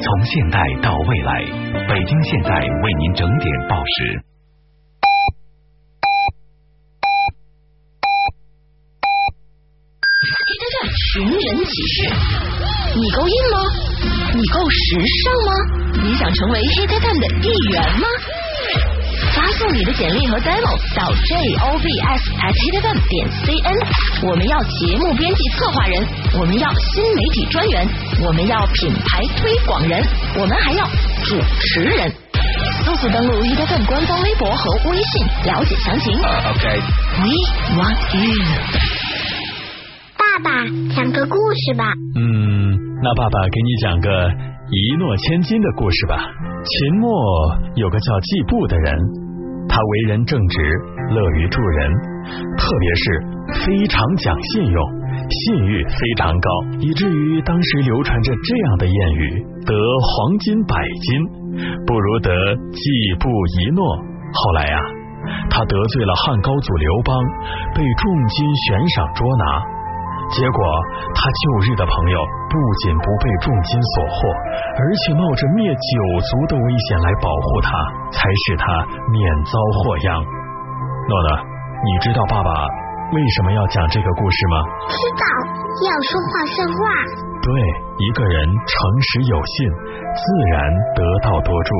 [0.00, 1.44] 从现代到未来，
[1.88, 4.24] 北京现代为您整点报时。
[11.12, 12.08] 寻人启事，
[12.96, 13.56] 你够硬吗？
[14.34, 15.52] 你够时尚吗？
[16.02, 18.06] 你想成为 Hit FM 的一员吗？
[19.34, 21.86] 发送你的简历和 demo 到 jobs
[22.40, 23.78] at hitfm 点 cn。
[24.26, 26.06] 我们要节目编辑策划人，
[26.40, 27.88] 我们要新媒体专员，
[28.26, 30.02] 我们要品牌推广人，
[30.36, 30.84] 我们还要
[31.24, 32.12] 主持人。
[32.84, 36.12] 速速登录 FM 官方微博和微信了解详情。
[36.16, 36.80] OK。
[37.20, 37.30] We
[37.76, 38.44] want you。
[40.16, 40.64] 爸爸，
[40.94, 41.84] 讲个故事吧。
[42.16, 44.08] 嗯，那爸爸给你讲个
[44.72, 46.14] 一诺千金的故事吧。
[46.62, 47.10] 秦末
[47.74, 48.94] 有个叫季布的人，
[49.68, 50.62] 他为人正直，
[51.10, 51.90] 乐于助人，
[52.56, 54.80] 特别是非常讲信用，
[55.28, 61.18] 信誉非常高，以至于当时流传着这样的谚语：得黄金百斤，
[61.84, 62.30] 不如得
[62.70, 62.80] 季
[63.18, 63.26] 布
[63.58, 63.82] 一诺。
[64.30, 64.78] 后来呀、
[65.50, 67.18] 他得罪了汉高祖刘邦，
[67.74, 69.44] 被重金悬赏捉拿。
[70.30, 70.58] 结果，
[71.14, 72.16] 他旧日的朋友
[72.46, 72.54] 不
[72.86, 74.14] 仅不被重金所获，
[74.78, 77.70] 而且冒着灭九族的危险来保护他，
[78.14, 78.64] 才使他
[79.10, 80.22] 免遭祸殃。
[80.22, 81.28] 诺诺，
[81.82, 82.50] 你知道爸爸
[83.10, 84.56] 为什么要讲这个故事吗？
[84.86, 85.24] 知道
[85.82, 86.78] 要说话算话。
[87.42, 87.50] 对，
[87.98, 89.66] 一个人诚实有信，
[90.14, 90.22] 自
[90.54, 90.62] 然
[90.94, 91.70] 得道多助，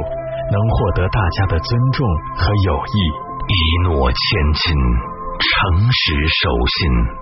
[0.50, 2.02] 能获得大家的尊重
[2.34, 2.98] 和友谊。
[3.46, 4.74] 一诺千金，
[5.38, 7.19] 诚实守信。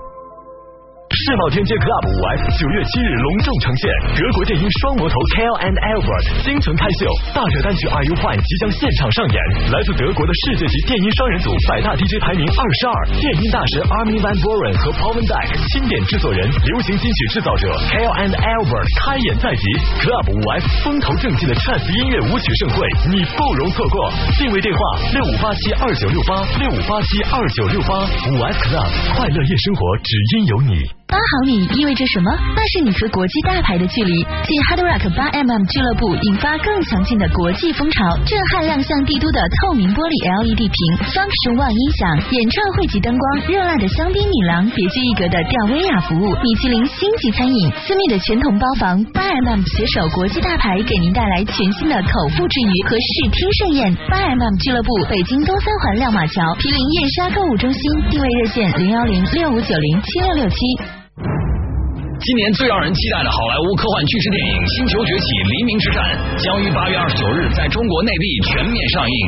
[1.09, 9.37] 世贸天阶 Club 五 F 九月七日隆重呈现德国电音双魔头 Kale and Albert 精纯开秀，大热单曲 Are You Fine 即将现场上演。
[9.73, 19.65] 来自德国的世界级电音双人组百大 DJ 排名二十二，电音大神 Armin van Buren 和 Paul van Dyk 钦点制作人，流行金曲制造者 Kale and Albert 开演在即
[20.05, 23.97] ，Club 五 F 风头正劲的 Chance 音乐舞曲盛会，你不容错过。
[24.37, 24.81] 定位电话
[25.17, 27.97] 六五八七二九六八六五八七二九六八
[28.29, 30.98] 五 F Club 快乐夜生活只因有你。
[31.09, 32.31] 八毫米意味着什么？
[32.55, 34.13] 那是你和国际大牌的距离。
[34.45, 40.77] 继 Hard Rock 八 mm 俱乐部引发更强劲的国际风潮，震撼亮相帝都的透明玻璃 LED 屏
[41.09, 47.57] ，Function One 音响，演唱会级灯光，热辣的香槟女郎，别具一格的吊威亚服务，米其林星级餐饮，
[47.89, 53.97] 私密的全筒包房，八 mm 携手国际大牌，给您带来全新的口腹之欲和视听盛宴。
[54.13, 57.81] 八 mm 俱乐部，北京东三环亮马桥毗邻燕莎购物中心，
[58.13, 60.98] 定位热线零幺零六五九零七六六七。
[61.19, 65.99] 今年最让人期待的好莱坞科幻巨制电影《星球崛起：黎明之战》
[66.43, 69.19] 将于八月二十九日在中国内地全面上映。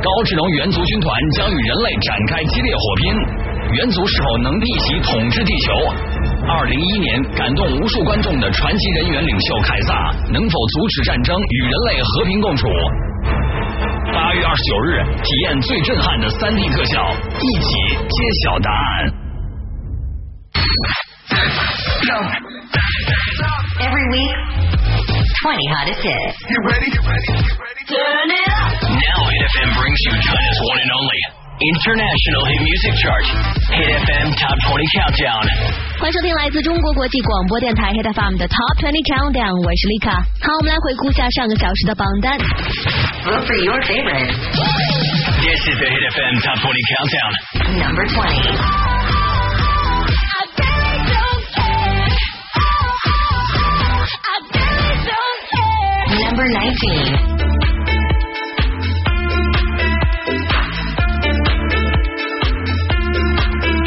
[0.00, 3.04] 高智能猿族军团将与人类展开激烈火拼，
[3.80, 5.68] 猿族是否能逆袭统治地球？
[6.48, 12.68] 二零一一年感动无数观众的传奇人员领袖凯撒，能否阻止战争与人类和平共处？
[14.12, 17.08] 八月二十九日，体验最震撼的三 D 特效，
[17.40, 17.68] 一起
[18.04, 19.23] 揭晓答案。
[23.79, 24.33] Every week,
[25.45, 26.35] 20 hottest hits.
[26.49, 26.89] You ready?
[26.89, 27.31] You ready?
[27.37, 27.83] You ready?
[27.85, 28.73] Turn it up.
[28.89, 31.21] Now Hit FM brings you China's one and only
[31.59, 33.25] international hit music chart,
[33.77, 35.43] Hit FM Top 20 Countdown.
[35.99, 40.11] 欢迎收听来自中国国际广播电台 Hit FM 的 Top 20 Countdown，我是丽卡。
[40.41, 42.37] 好，我们来回顾下上个小时的榜单。
[43.23, 44.33] Vote for your favorite.
[45.45, 47.31] This is the Hit FM Top 20 Countdown.
[47.77, 48.92] Number 20.
[56.44, 56.74] Number 19.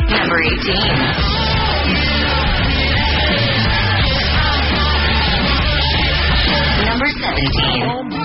[0.09, 0.57] Number 18.
[6.85, 8.17] Number 17.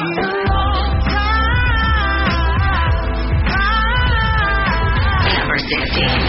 [5.37, 6.22] Number 16.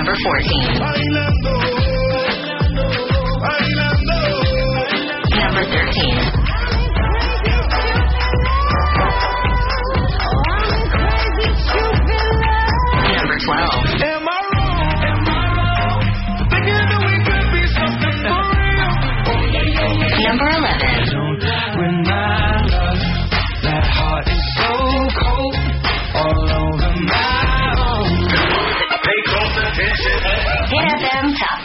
[0.00, 0.80] Number 14.
[5.36, 6.39] Number 13.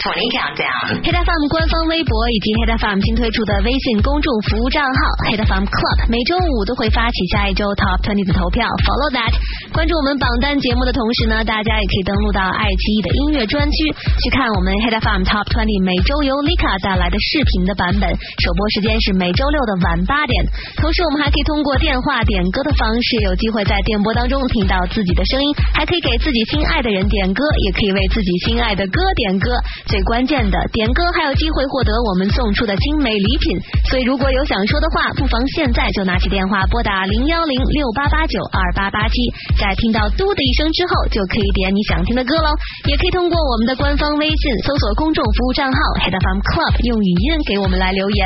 [0.06, 1.02] Top 20 Countdown.
[1.02, 5.00] Hit FM 官方微博以及 Hit FM 新推出的微信公众服务账号
[5.34, 9.34] Hit FM Club，每周五都会发起下一周 Top Ten 的投票，Follow that。
[9.76, 13.92] 关注我们榜单节目的同时呢，大家也可以登录到爱奇艺的音乐专区
[14.24, 18.08] 去看我们 Hit FM Top 20每周由 Lika 带来的视频的版本，
[18.40, 20.32] 首播时间是每周六的晚八点。
[20.80, 29.60] 同时，我们还可以通过电话点歌的方式，有机会在电波当中听到自己的声音，还可以给自己心爱的人点歌，也可以为自己心爱的歌点歌。
[29.92, 33.60] 最关键的，点歌还有机会获得我们送出的精美礼品。
[33.92, 39.20] 所以，如果有想说的话，不妨现在就拿起电话拨打零幺零六八八九二八八七，
[39.66, 42.54] 在听到嘟的一声之后，就可以点你想听的歌喽。
[42.86, 48.20] 也可以通过我们的官方微信搜索公众服务账号 Head FM Club，用语音给我们来留言。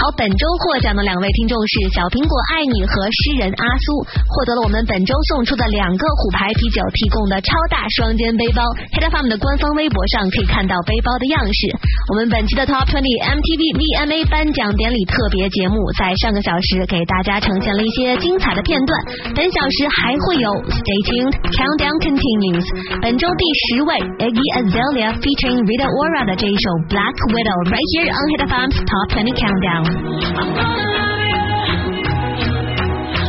[0.00, 4.00] 好，本周获奖的两位听众是小苹果爱你和诗人阿苏，
[4.32, 8.64] 获得了我们本周送出的两个虎牌啤酒提供的超大双肩背包。
[8.96, 11.68] Head FM 的官方微博上可以看到背包的样式。
[12.08, 18.96] 我们本期的 Top Twenty MTV VMA 颁奖典礼特别节目，在上个小时给大家呈现了一些精彩的片段，
[19.36, 22.65] 本小时还会有 Stay tuned Countdown continues。
[23.01, 29.33] 本周第十位 Iggy Azalea featuring Rita Ora 的这一首 Black Widow right here on Hit FM's Top 20
[29.33, 29.83] Countdown。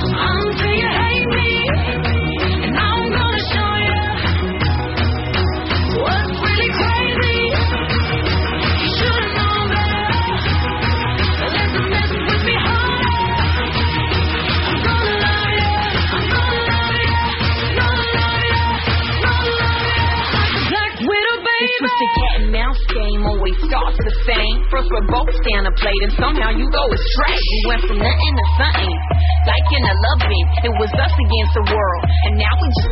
[0.04, 1.87] Until you hate me,
[21.99, 24.55] A cat and mouse game, always starts the same.
[24.71, 27.35] First we're both stand a plate and somehow you go astray.
[27.35, 28.95] We went from nothing to something.
[29.43, 32.03] Like in a loving, it was us against the world.
[32.29, 32.91] And now we just,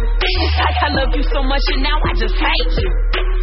[0.60, 2.91] like I love you so much and now I just hate you.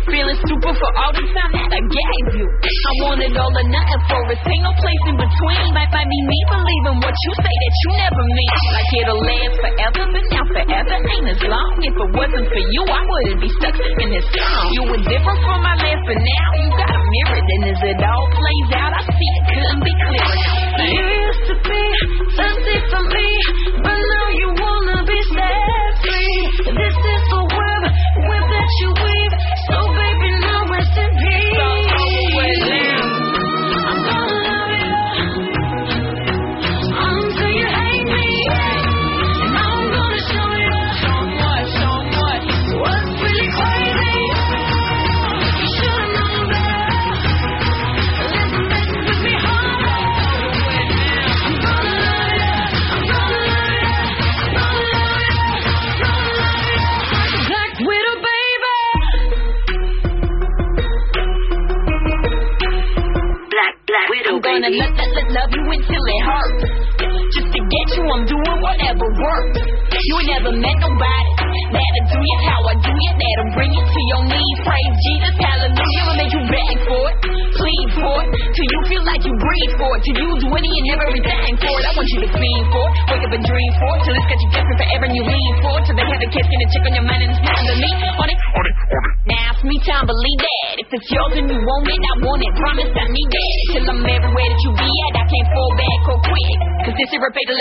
[0.05, 2.45] Feeling stupid for all the time that I gave you.
[2.45, 5.65] I wanted all or nothing for us, ain't no place in between.
[5.73, 8.53] Might, might be me believing what you say that you never mean.
[8.69, 11.73] Like it'll last forever, but now forever ain't as long.
[11.81, 14.65] If it wasn't for you, I wouldn't be stuck in this song.
[14.77, 15.54] You were different from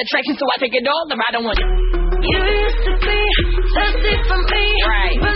[0.03, 1.69] attraction, so I take it all or I don't want it.
[2.23, 3.19] You used to be
[3.75, 4.63] thirsty for me.
[4.88, 5.32] Right.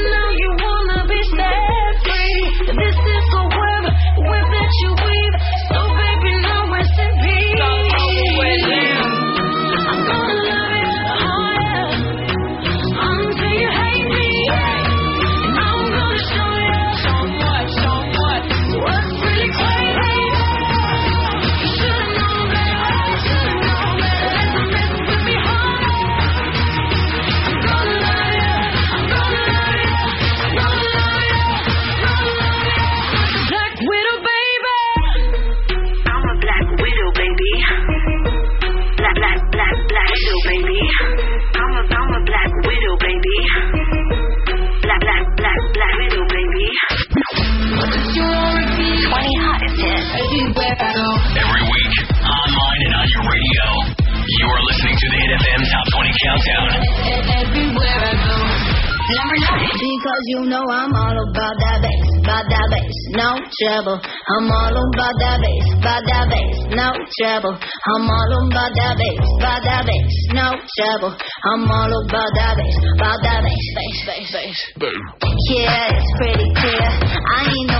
[63.63, 63.97] trouble.
[63.97, 67.55] I'm all about that bass, by that bass, no trouble.
[67.57, 70.47] I'm all about that bass, by that bass, no
[70.77, 71.13] trouble.
[71.17, 74.59] I'm all about that bass, by that bass, bass, bass, bass.
[75.49, 76.85] Yeah, it's pretty clear.
[77.17, 77.77] I ain't no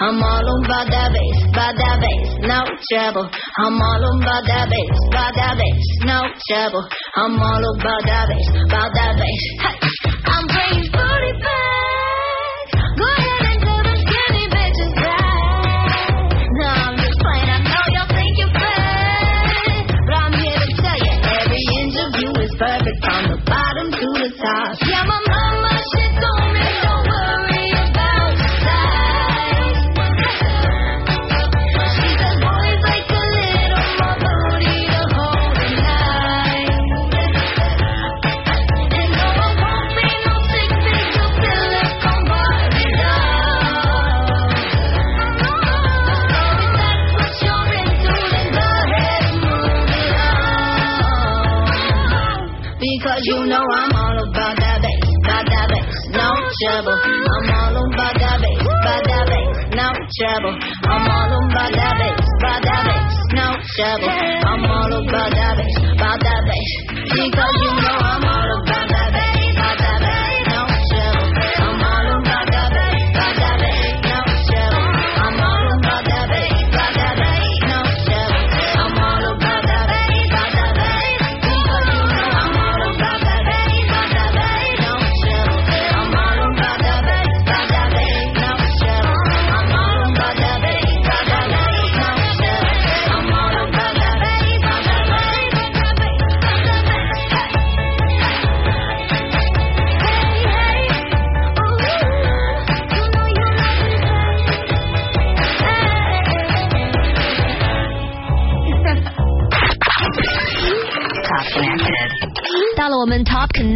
[0.00, 3.26] I'm all on by that bass, by that bass, no trouble.
[3.58, 6.86] I'm all on by that bass, by that bass, no trouble.
[7.16, 9.42] I'm all on by that bass, by that bass.
[9.58, 9.76] Hey,
[10.22, 11.17] I'm playing.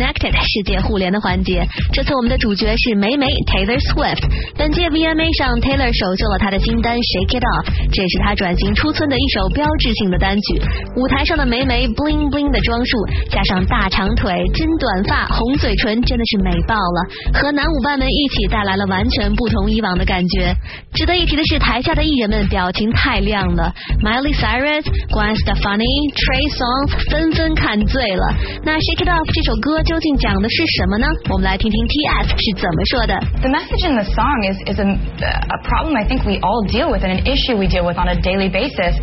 [0.02, 1.64] Connected 世界互联的环节。
[1.92, 4.18] 这次我们的主角是梅梅 Taylor Swift。
[4.58, 10.58] 本届 VMA 上，Taylor 首秀了他的新单 Shake It Off，这是他转型出村的一首标志性的单曲。
[10.96, 12.98] 舞台上的梅梅 bling bling 的装束，
[13.30, 16.98] 加上大长腿、金短发、红嘴唇，真的是美爆了。
[17.38, 20.50] 和男舞伴们一起带来了完全不同以往的感觉。
[20.93, 28.23] 值得一提的是，台下的艺人们表情太亮了，Miley Cyrus、Gwen Stefani、Trey Songz 纷纷看醉了。
[28.63, 31.07] 那 Shake It Off 这首歌究竟讲的是什么呢？
[31.29, 33.13] 我们来听听 TS 是怎么说的。
[33.41, 36.89] The message in the song is is a, a problem I think we all deal
[36.89, 38.95] with and an issue we deal with on a daily basis.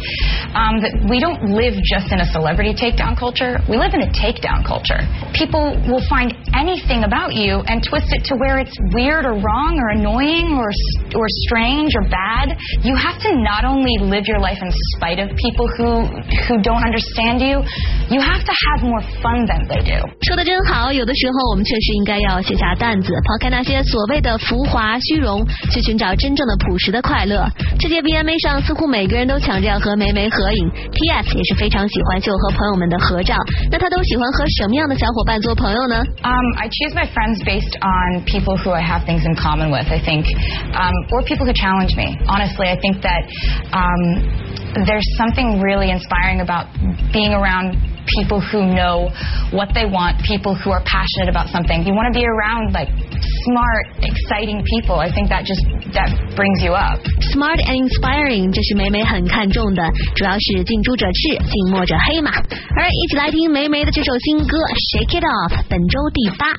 [0.55, 3.59] Um, that we don't live just in a celebrity takedown culture.
[3.68, 5.02] We live in a takedown culture.
[5.34, 9.78] People will find anything about you and twist it to where it's weird or wrong
[9.78, 10.70] or annoying or
[11.14, 12.56] or strange or bad.
[12.82, 16.06] You have to not only live your life in spite of people who
[16.48, 17.62] who don't understand you.
[18.10, 20.02] You have to have more fun than they do.
[20.26, 27.46] 说的真好，有的时候我们确实应该要卸下担子，抛开那些所谓的浮华虚荣，去寻找真正的朴实的快乐。
[27.78, 33.36] 这届 VMA 上，似乎每个人都抢着要和梅梅合影，TS 也是非常喜欢秀和朋友们的合照。
[33.70, 36.02] 那他都喜欢和什么样的小伙伴做朋友呢？
[36.22, 39.86] Um, I choose my friends based on people who I have things in common with,
[39.90, 40.26] I think,
[40.72, 42.16] um, or people who challenge me.
[42.28, 43.28] Honestly, I think that
[43.72, 44.22] um,
[44.86, 46.66] there's something really inspiring about
[47.12, 47.76] being around
[48.20, 49.09] people who know
[49.51, 51.82] what they want, people who are passionate about something.
[51.86, 52.92] You want to be around like
[53.48, 55.01] smart, exciting people.
[55.01, 55.64] I think that just
[55.96, 57.01] that brings you up.
[57.32, 59.82] Smart and inspiring，这是梅梅很看重的，
[60.14, 62.30] 主要是近朱者赤，近墨者黑嘛。
[62.76, 66.52] 而一起来听梅梅的这首新歌《Shake It Off》，本周第八。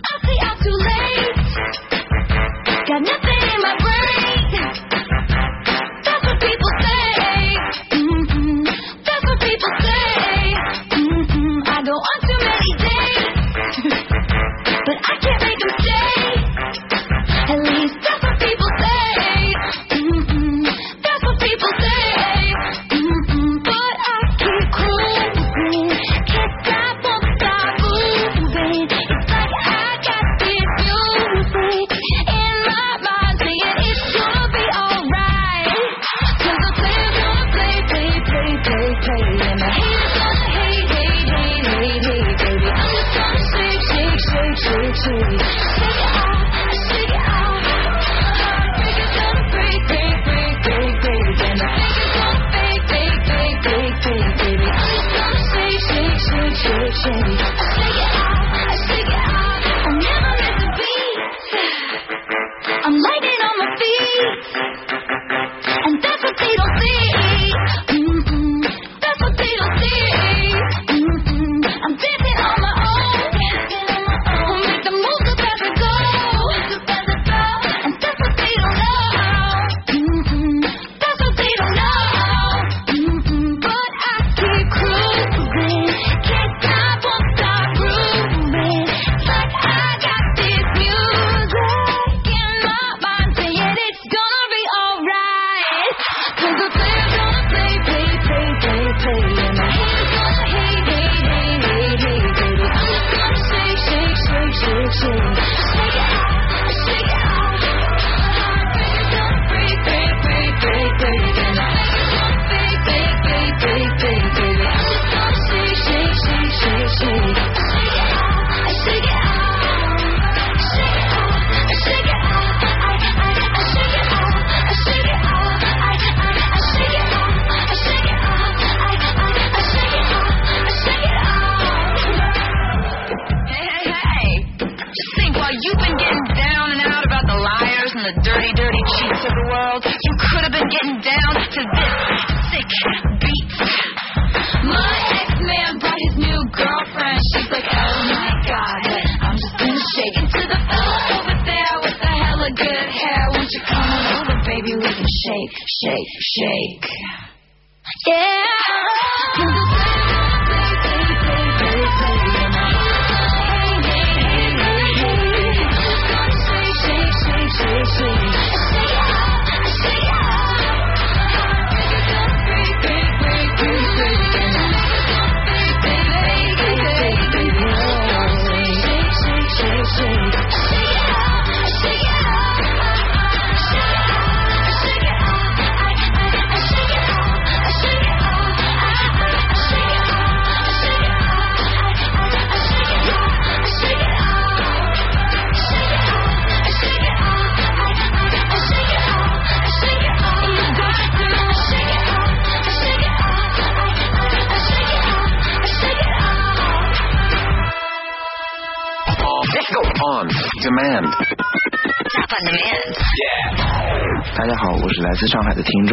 [215.21, 215.93] 来自上海的听众。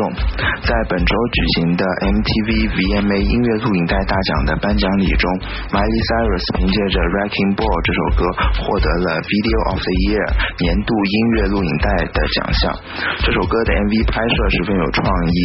[0.64, 5.28] 在本周举行的 MTV VMA 音乐录影带大奖的颁奖礼中
[5.68, 8.24] ，Miley Cyrus 凭借着 Wrecking Ball 这首歌
[8.64, 10.24] 获得了 Video of the Year
[10.64, 12.72] 年度音乐录影带的奖项。
[13.20, 15.40] 这首歌的 MV 拍摄十分有创意，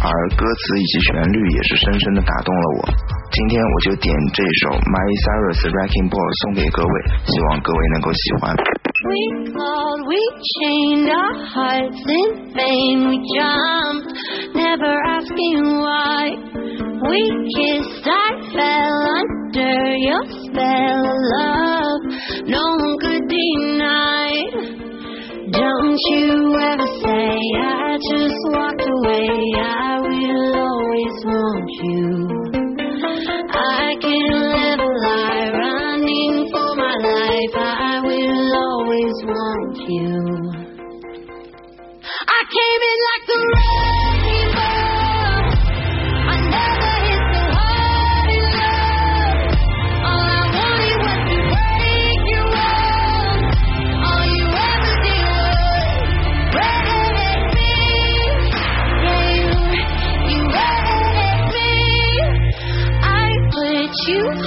[0.00, 2.88] 而歌词以及旋律也是深深的打动了我。
[3.36, 6.94] 今天我就点这首 Miley Cyrus Wrecking Ball 送给各位，
[7.28, 8.56] 希望各位能够喜欢。
[9.04, 10.20] We clawed, we
[10.56, 13.08] chained our hearts in vain.
[13.10, 14.08] We jumped,
[14.54, 16.32] never asking why.
[17.04, 17.20] We
[17.54, 21.04] kissed, I fell under your spell
[21.36, 22.00] love.
[22.48, 24.32] No one could deny.
[25.52, 29.28] Don't you ever say I just walked away.
[29.60, 32.46] I will always want you.
[33.52, 34.35] I can't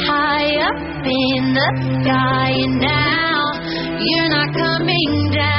[0.09, 1.69] high up in the
[2.01, 3.41] sky, and now
[3.99, 5.58] you're not coming down.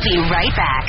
[0.00, 0.79] Be right back.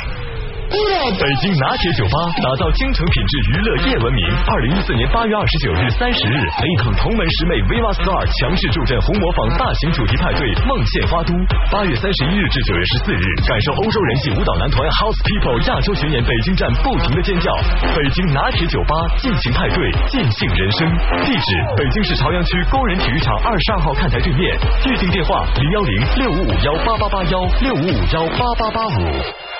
[0.82, 4.22] 北京拿铁酒吧打造京城品质娱乐夜文明。
[4.50, 11.30] 二零一四年八月二十九日、三十日，林肯同门师妹 Viva Star 强势助阵红模仿大型主题派对梦现花都。
[11.70, 17.52] 八月三十一日至九月十四日，感受欧洲人气舞蹈男团 House People 亚洲巡演北京站不停的尖叫。
[17.94, 19.78] 北京拿铁酒吧尽情派对，
[20.10, 20.88] 尽兴人生。
[21.22, 24.42] 地址：北京市朝阳区工人体育场二十二号看台对面。
[24.88, 29.51] 预订电话：零幺零六五五幺八八八幺六五五幺八八八五。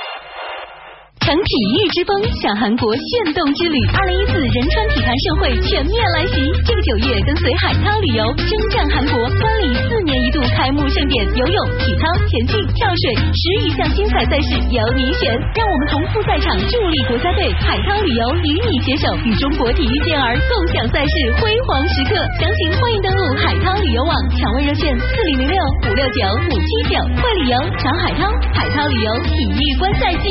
[1.22, 3.78] 乘体育之风享韩国炫动之旅。
[3.94, 6.34] 二零一四仁川体坛盛会全面来袭，
[6.66, 15.30] 这个九月跟随海涛旅游征战韩国，观礼四年一度开幕盛典，游泳、体操、田径、跳水十余项精彩赛事由你选。
[15.54, 17.46] 让我们同赴赛场，助力国家队。
[17.54, 22.18] 海涛旅游与你携手，与中国体育健儿共享赛事辉煌时刻。
[22.42, 26.18] 详情欢迎登录海涛旅游网，抢位热线四零零六五六九
[26.50, 28.26] 五七九，会旅游找海涛，
[28.58, 30.26] 海涛旅游体育观赛季。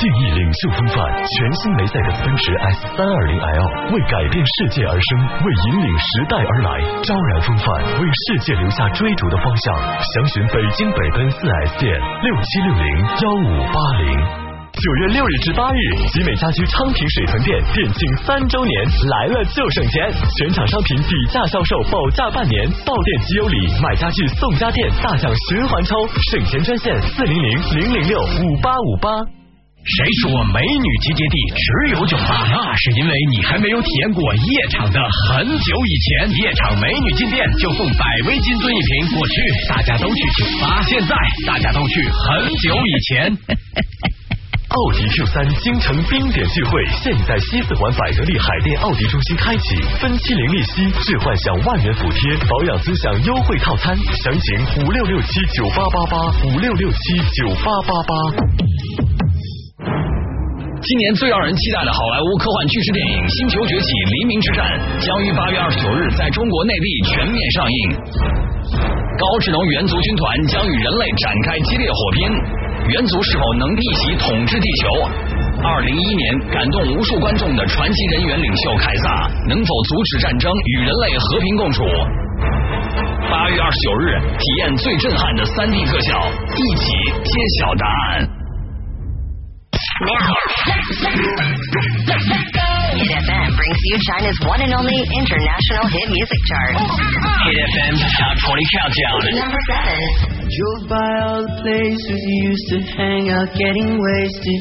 [0.00, 0.96] 定义领袖风范，
[1.28, 7.68] 全新梅赛德斯奔驰 S 三二零 L 为改变世界而生，为引领时代而来，昭然风范，
[8.00, 9.76] 为世界留下追逐的方向。
[10.00, 11.36] 详询北京北奔四
[11.68, 12.84] S 店六七六零
[13.20, 14.08] 幺五八零。
[14.72, 15.78] 九月六日至八日，
[16.08, 18.72] 集美家居昌平水屯店店庆三周年，
[19.12, 20.08] 来了就省钱，
[20.38, 29.39] 全场商品底价销售，保价半年，到店即有礼，买家具送家电，大奖循环抽，省钱专线四零零零零六五八五八。
[29.82, 32.46] 谁说美女集结地只有酒吧？
[32.52, 35.00] 那是因为你还没有体验过夜场的。
[35.26, 39.16] 很久以前，夜场美女进店就送百威金樽一瓶。
[39.16, 39.34] 过去
[39.68, 41.16] 大家都去酒吧，现在
[41.46, 43.36] 大家都去很久以前。
[44.70, 56.16] 奥迪 Q 三京城冰点聚会现已在西四环百得利海淀奥迪中心开启，分期零利息，置换享万元补贴，保养尊享优惠套餐，详情五六六七九八八八
[56.46, 59.19] 五六六七九八八八。
[60.80, 64.64] 今年最让人期待的好莱坞科幻巨制电影《星球崛起：黎明之战》
[64.96, 67.78] 将于八月二十九日在中国内地全面上映。
[69.20, 72.18] 高智能猿族军团将与人类展开激烈火拼，
[72.96, 74.84] 猿族是否能逆袭统治地球？
[75.60, 81.84] 二零一一年感动无数观众的传奇人猿领袖凯撒，能否阻止战争与人类和平共处？
[83.28, 86.24] 八月二十九日，体验最震撼的三 D 特效，
[86.56, 86.88] 一起
[87.20, 88.39] 揭晓答案。
[93.00, 96.76] Hit FM brings you China's one and only international hit music chart.
[97.48, 99.20] Hit FM Top 20 Countdown.
[99.40, 100.36] Number seven.
[100.52, 104.60] Drove by all the places you used to hang out, getting wasted.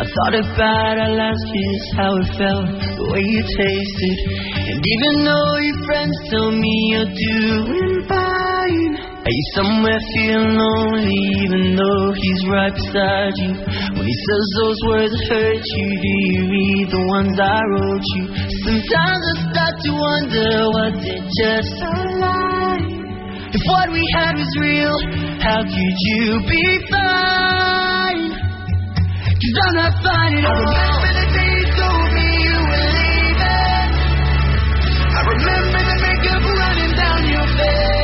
[0.00, 2.64] I thought about our last kiss, how it felt,
[2.96, 4.16] the way you tasted.
[4.64, 11.16] And even though your friends tell me you're doing fine, are you somewhere feeling lonely,
[11.40, 13.56] even though he's right beside you?
[13.96, 18.04] When he says those words that hurt you, do you read the ones I wrote
[18.20, 18.24] you?
[18.68, 22.84] Sometimes I start to wonder, was it just a lie?
[23.48, 24.92] If what we had was real,
[25.40, 28.28] how could you be fine?
[29.24, 30.52] Cause I'm not fine at all.
[30.52, 33.88] I remember the day you told me you were leaving.
[35.16, 38.03] I remember the makeup running down your face.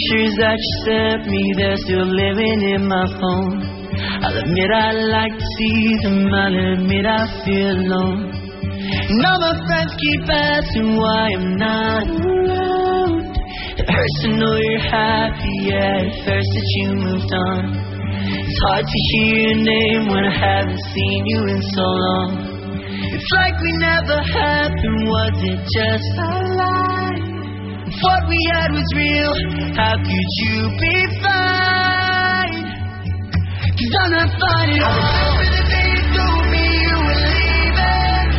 [0.00, 3.60] pictures that you sent me, they're still living in my phone.
[4.22, 8.32] I'll admit I like to see them, I'll admit I feel alone.
[8.32, 13.36] And all my friends keep asking why I'm not around.
[13.76, 17.62] It hurts to know you're happy, yeah, it hurts that you moved on.
[18.30, 22.30] It's hard to hear your name when I haven't seen you in so long.
[23.12, 27.29] It's like we never happened, was it just a lie?
[27.98, 29.34] What we had was real,
[29.74, 32.62] how could you be fine?
[33.66, 34.94] Cause I'm not fine at all.
[34.94, 38.30] I remember the day you told me you were leaving.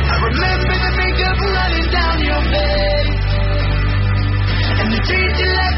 [0.00, 3.20] I remember the makeup running down your face.
[4.80, 5.77] And the dreams you left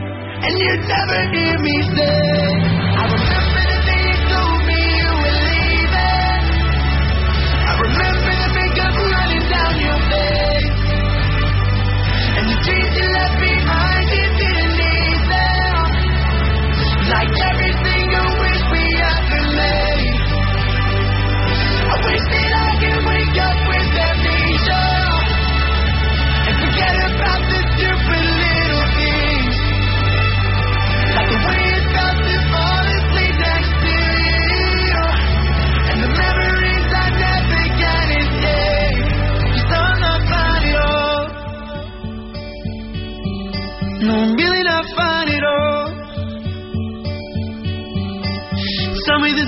[0.43, 2.80] And you'd never hear me say,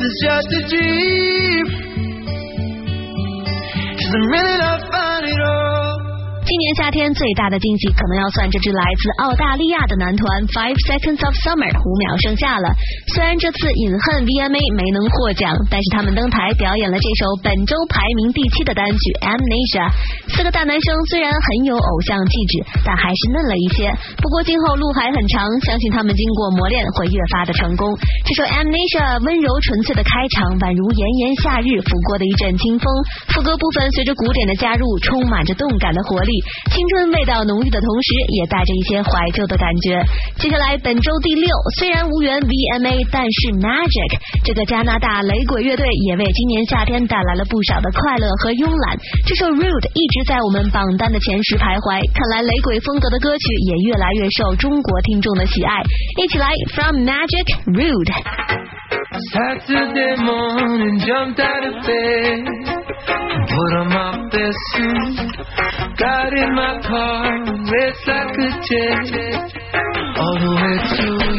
[0.04, 1.66] is just a dream.
[4.00, 4.83] Cause I'm running out
[6.64, 10.24] 今年夏天最大的惊喜，可能要算这支来自澳大利亚的男团
[10.56, 12.72] Five Seconds of Summer 五秒盛夏了。
[13.12, 19.92] 虽然这次隐恨 VMA 没能获奖，但是他们登台表演了这首本周排名第七的单曲 Amnesia。
[20.32, 23.92] 四个大男生虽然很有偶像气质，但还是嫩了一些。
[24.24, 27.92] 不过今后路还很长，相信他们经过磨练会越发的成功。
[28.24, 32.88] 这首 Amnesia 温柔纯粹的开场，宛如炎炎夏日拂过的一阵清风。
[33.36, 36.32] 副歌部分随着鼓点的加入，充满着动感的活力。
[36.72, 40.02] 青春味道浓郁的同时，也带着一些怀旧的感觉。
[40.38, 41.48] 接下来本周第六，
[41.78, 48.98] 虽然无缘 VMA，但是 Magic 这个加拿大雷鬼乐队也为今年夏天带来了不少的快乐和慵懒。
[49.26, 55.84] 这首 Rude 一直在我们榜单的前十徘徊，看来雷鬼风格的歌曲也越来越受中国听众的喜爱。
[56.22, 58.14] 一起来 From Magic Rude。
[66.44, 67.24] In my car,
[67.72, 69.08] raced like a jet,
[70.20, 71.38] all the way to you.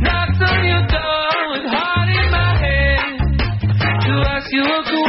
[0.00, 3.16] Knocked on your door with heart in my hand
[4.04, 5.03] to ask you a question.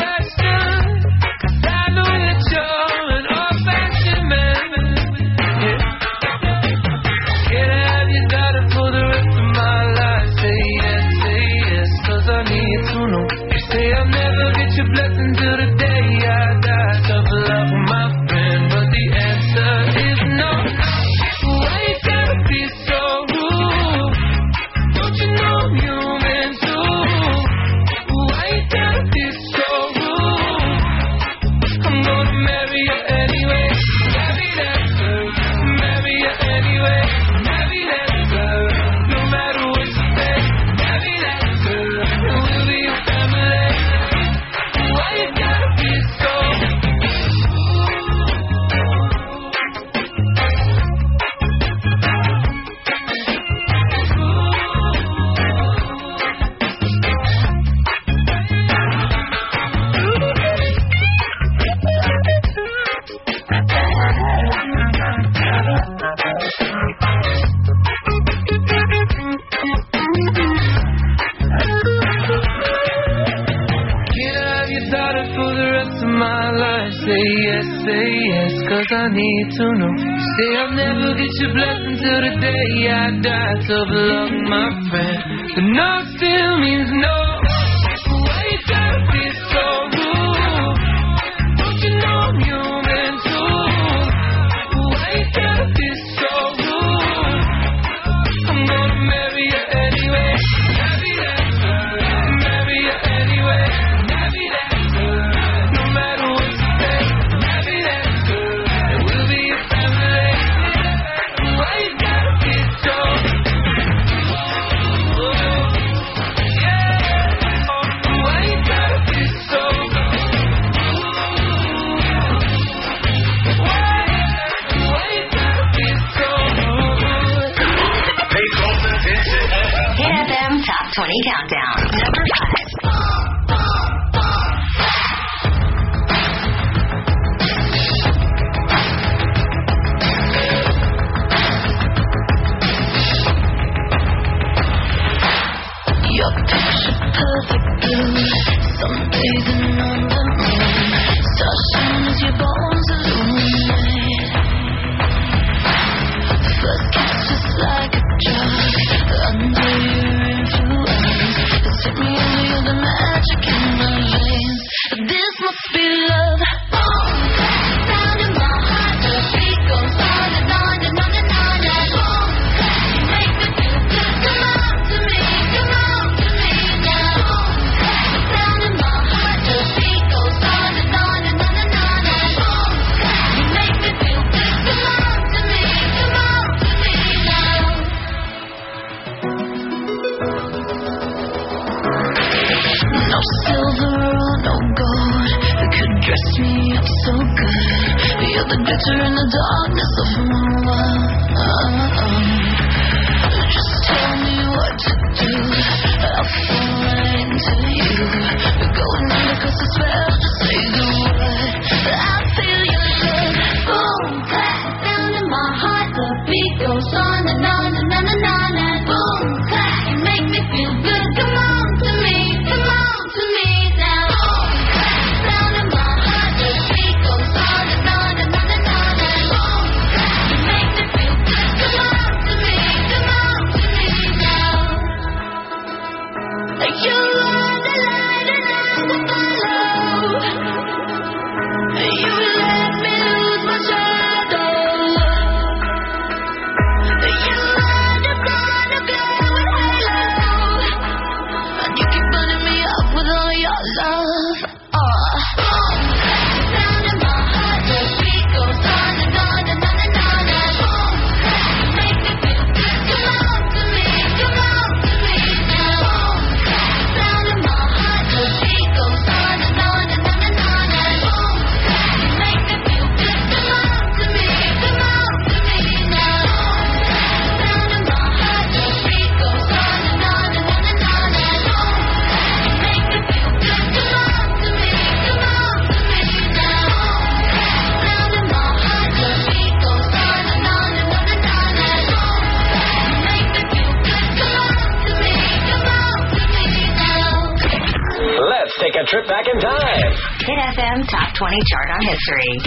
[302.06, 302.45] Factory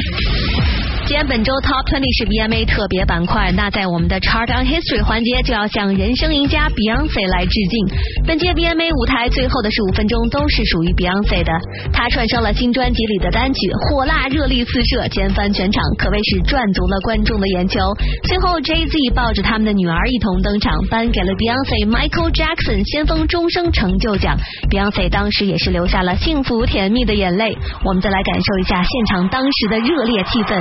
[1.29, 8.25] 本周 Top 20是 VMA 特别板块，那在我们的 Chart on History 环节就要向人生赢家 Beyonce 来致敬。
[8.25, 11.53] 本届 VMA 舞台最后的十五分钟都是属于 Beyonce 的，
[11.93, 17.77] 她串烧了新专辑里的单曲，火辣热力四射，掀翻全场，可谓是赚足了观众的眼球。
[18.25, 24.33] 随后 Jay Z 抱着他们的女儿一同登场，颁给了 Beyonce Michael Jackson 先锋终生成就奖。
[24.73, 27.53] Beyonce 当时也是流下了幸福甜蜜的眼泪。
[27.85, 30.57] 我们再来感受一下现场当时的热烈气氛。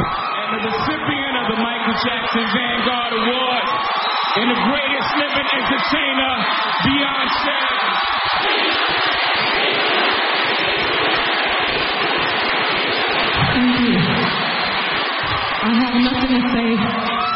[0.58, 3.66] The recipient of the Michael Jackson Vanguard Award
[4.42, 6.34] and the greatest living entertainer,
[6.82, 7.58] Beyonce.
[13.54, 14.02] Thank you.
[15.62, 16.70] I have nothing to say,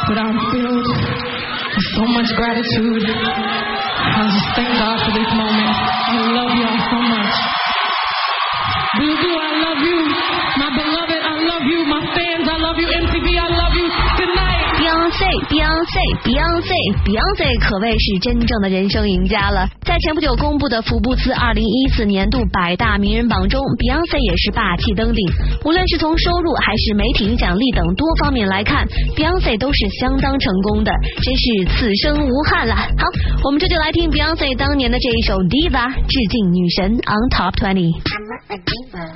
[0.10, 3.06] but I'm filled with so much gratitude.
[3.06, 5.74] I just thank God for this moment.
[6.10, 7.36] I love y'all so much.
[8.98, 10.00] Boo Boo, I love you.
[10.58, 11.86] My beloved, I love you.
[11.86, 12.31] My love
[12.82, 12.88] you.
[12.90, 13.88] MTV, I love you.
[14.18, 14.60] Good night.
[14.82, 19.70] Beyonce Beyonce Beyonce Beyonce 可谓是真正的人生赢家了。
[19.86, 25.22] 在前不久公布的福布斯二零一四年度百大名人榜中，Beyonce 也是霸气登顶。
[25.66, 30.92] 无论是从收入还是媒体影响力等多方面来看，Beyonce 都是相当成功的，
[31.22, 32.76] 真是此生无憾了。
[32.76, 33.06] 好，
[33.44, 37.94] 我们这就来听 Beyonce 当年的这一首 Diva，致敬女神 On Top Twenty。
[38.02, 39.14] I'm not a diva.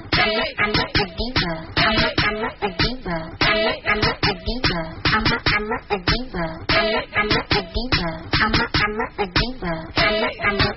[0.62, 1.54] I'm not a diva.
[1.76, 2.95] I'm not, I'm not a diva.
[3.06, 4.82] I'm not, I'm not a diva.
[5.14, 6.46] I'm not, I'm not a diva.
[6.74, 8.10] I'm not, I'm not a diva.
[8.42, 9.74] I'm not, I'm not a diva.
[9.94, 10.74] I'm not, I'm not.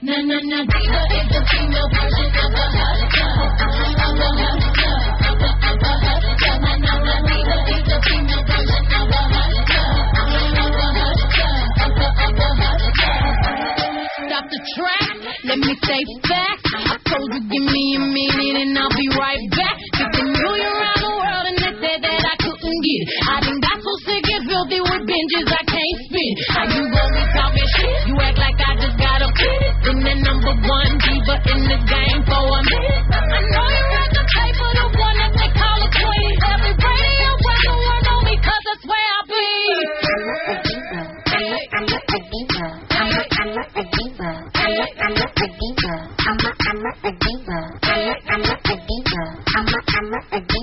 [0.00, 3.36] Na na na diva is the female version of a hustler.
[3.36, 4.96] Of a hustler.
[5.28, 6.56] Of a, of a hustler.
[6.56, 9.92] Na na na diva is the female version of a hustler.
[10.08, 11.52] Of a hustler.
[11.84, 13.20] Of a, of a hustler.
[14.24, 15.04] Stop the track.
[15.44, 16.00] Let me say
[16.32, 16.72] facts.
[16.72, 19.76] I told you give me a minute and I'll be right back.
[19.98, 20.87] Fifty million around the world
[22.88, 23.04] Get.
[23.28, 26.36] I done got so sick and filthy with binges I can't spit.
[26.56, 27.96] How you be talking shit?
[28.08, 29.60] You act like I just got a fit.
[29.84, 33.04] Been the number one diva in the game for a minute.
[33.12, 36.32] I know you read the paper, the one that they call a queen.
[36.48, 39.44] Every radio worker word on me 'cause that's where I be.
[40.08, 41.00] I'm a diva.
[41.28, 42.70] I'm not, I'm a diva.
[42.88, 45.92] I'm not, I'm a diva.
[46.24, 47.60] I'm not, I'm a diva.
[47.84, 49.22] I'm not, I'm a diva.
[49.56, 50.57] I'm not, I'm a diva.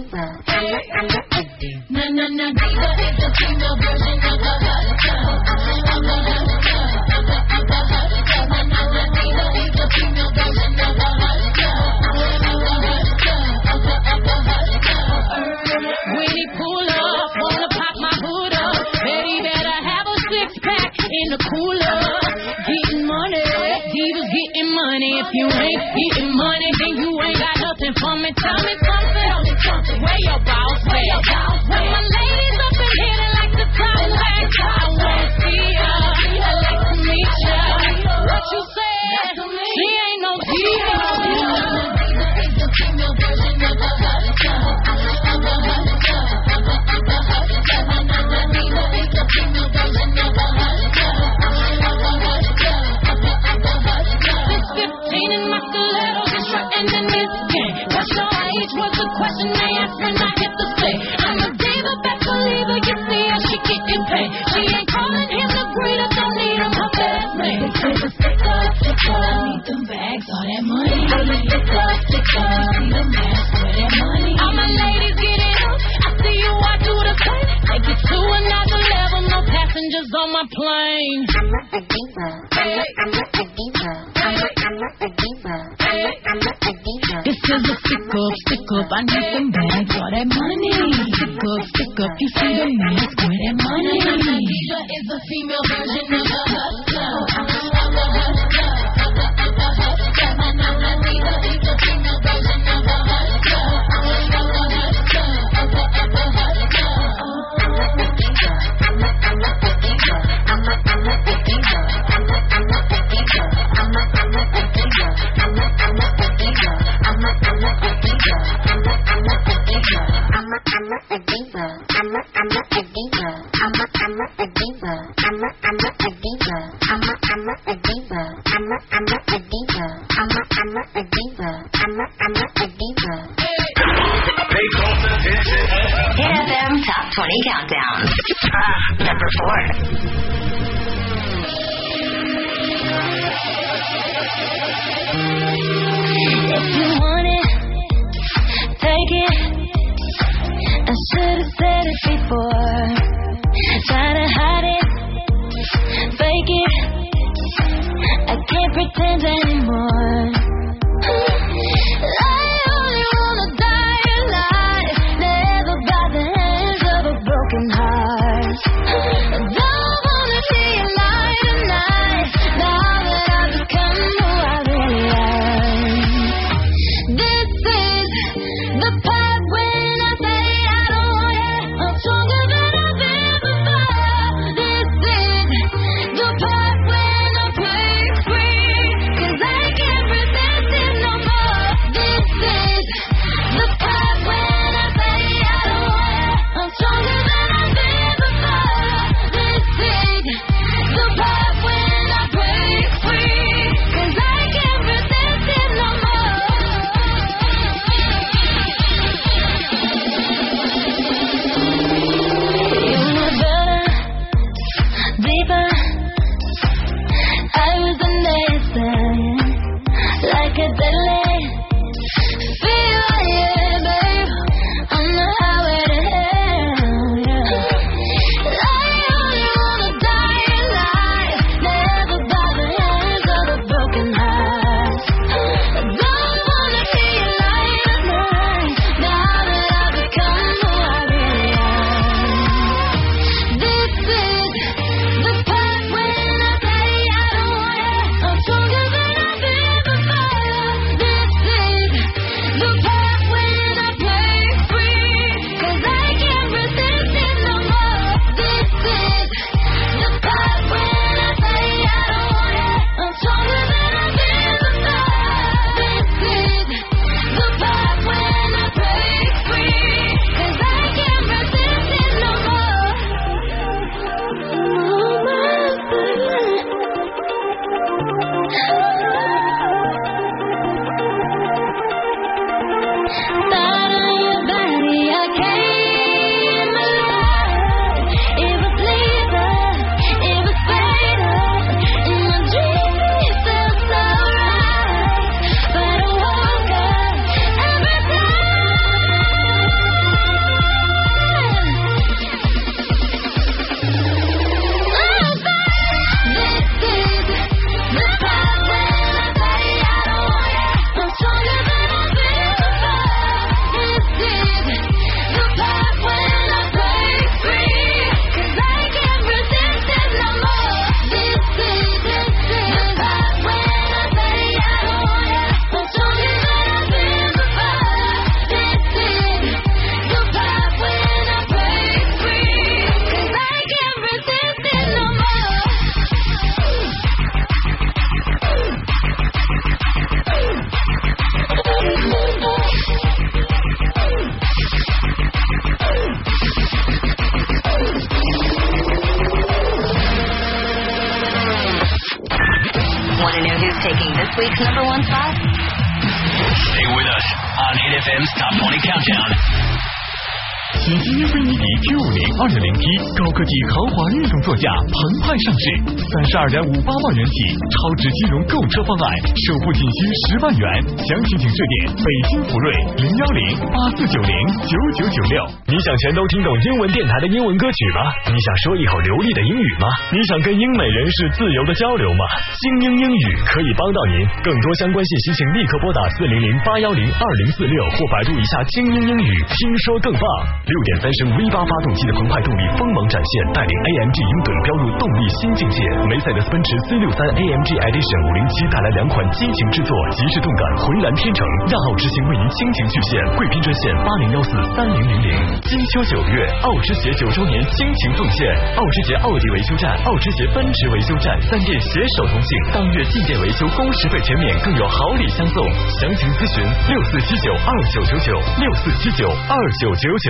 [366.36, 369.07] 十二点五八万元起，超值金融购车方案，
[369.48, 369.98] 首付仅需
[370.28, 370.68] 十万元。
[371.07, 372.68] 详情请致电北京福瑞
[372.99, 373.40] 零幺零
[373.72, 374.36] 八四九零
[374.68, 375.40] 九九九六。
[375.72, 378.12] 你想全都听懂英文电台的英文歌曲吗？
[378.28, 379.88] 你想说一口流利的英语吗？
[380.12, 382.24] 你想跟英美人士自由的交流吗？
[382.60, 384.28] 精英英语可以帮到您。
[384.44, 390.24] 更多相关信息请立刻拨打四零零八幺零二零四六或百度一下精英英语，听说更棒。
[390.68, 395.80] 六点三升 V 八发动机的澎湃动力锋芒展现，带领 AMG 英盾飙入动力新境界。
[396.12, 403.22] 梅赛德斯奔驰 C 六三 AMG Edition 五零七带来两款激情之作，极致动感，浑然天成，让奥之星为您倾情巨献。
[403.38, 405.30] 贵宾专线八零幺四三零零零。
[405.70, 408.42] 金秋九月，奥之协九周年倾情奉献，
[408.74, 415.62] 奥之协奥迪维修站、奥之协奔驰维修站三店携手同庆，当月进店维修工时费全免，更有好礼相送。
[416.02, 420.30] 详情咨询六四七九二九九九六四七九二九九九。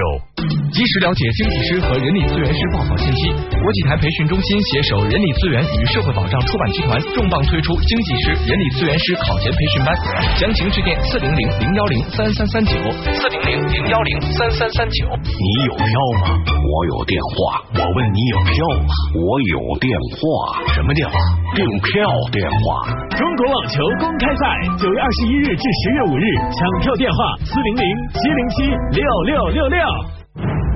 [0.76, 3.32] 及时了解经济师和人力资源师报考信息。
[3.32, 9.96] 国际台培训中心携手人力资源与社会保障出版集团重磅推出经济师、人力资源师考前培训班，
[10.38, 12.74] 详情致电四零零零幺零三三三九
[13.14, 15.06] 四零零零幺零三三三九。
[15.26, 15.86] 你有票
[16.22, 16.38] 吗？
[16.46, 17.62] 我有电话。
[17.76, 18.90] 我问你有票吗？
[19.14, 20.74] 我有电话。
[20.74, 21.14] 什么电话？
[21.54, 22.90] 订票电话。
[23.16, 24.44] 中国网球公开赛
[24.80, 27.84] 九月二十一日至十月五日，抢票电话四零零
[28.14, 28.64] 七零七
[29.00, 30.75] 六六六六。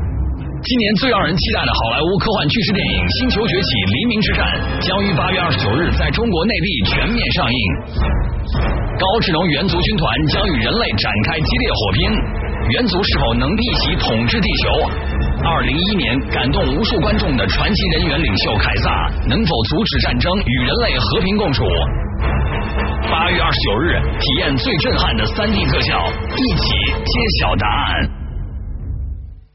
[0.59, 4.43] 今年最让人期待的好莱坞科幻巨制电影《星球崛起：黎明之战》
[4.83, 7.59] 将于八月二十九日在中国内地全面上映。
[8.99, 11.99] 高智能猿族军团将与人类展开激烈火拼，
[12.75, 14.67] 猿族是否能逆袭统治地球？
[15.47, 21.63] 二零一一年感动无数观众的传奇人员领袖凯撒，能否阻止战争，与人类和平共处？
[23.07, 26.03] 八月二十九日，体验最震撼的三 D 特效，
[26.35, 26.67] 一起
[26.99, 28.18] 揭晓答案。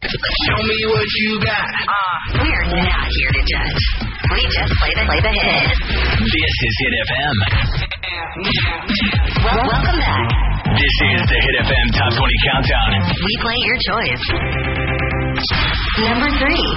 [0.05, 1.64] Show me what you got.
[2.36, 3.82] We're not here to judge.
[4.36, 5.81] We just play the, play the hits.
[6.20, 7.35] This is Hit FM.
[9.48, 10.28] Well, welcome back.
[10.76, 12.89] This is the Hit FM Top 20 Countdown.
[13.16, 14.24] We play your choice.
[16.05, 16.68] Number three.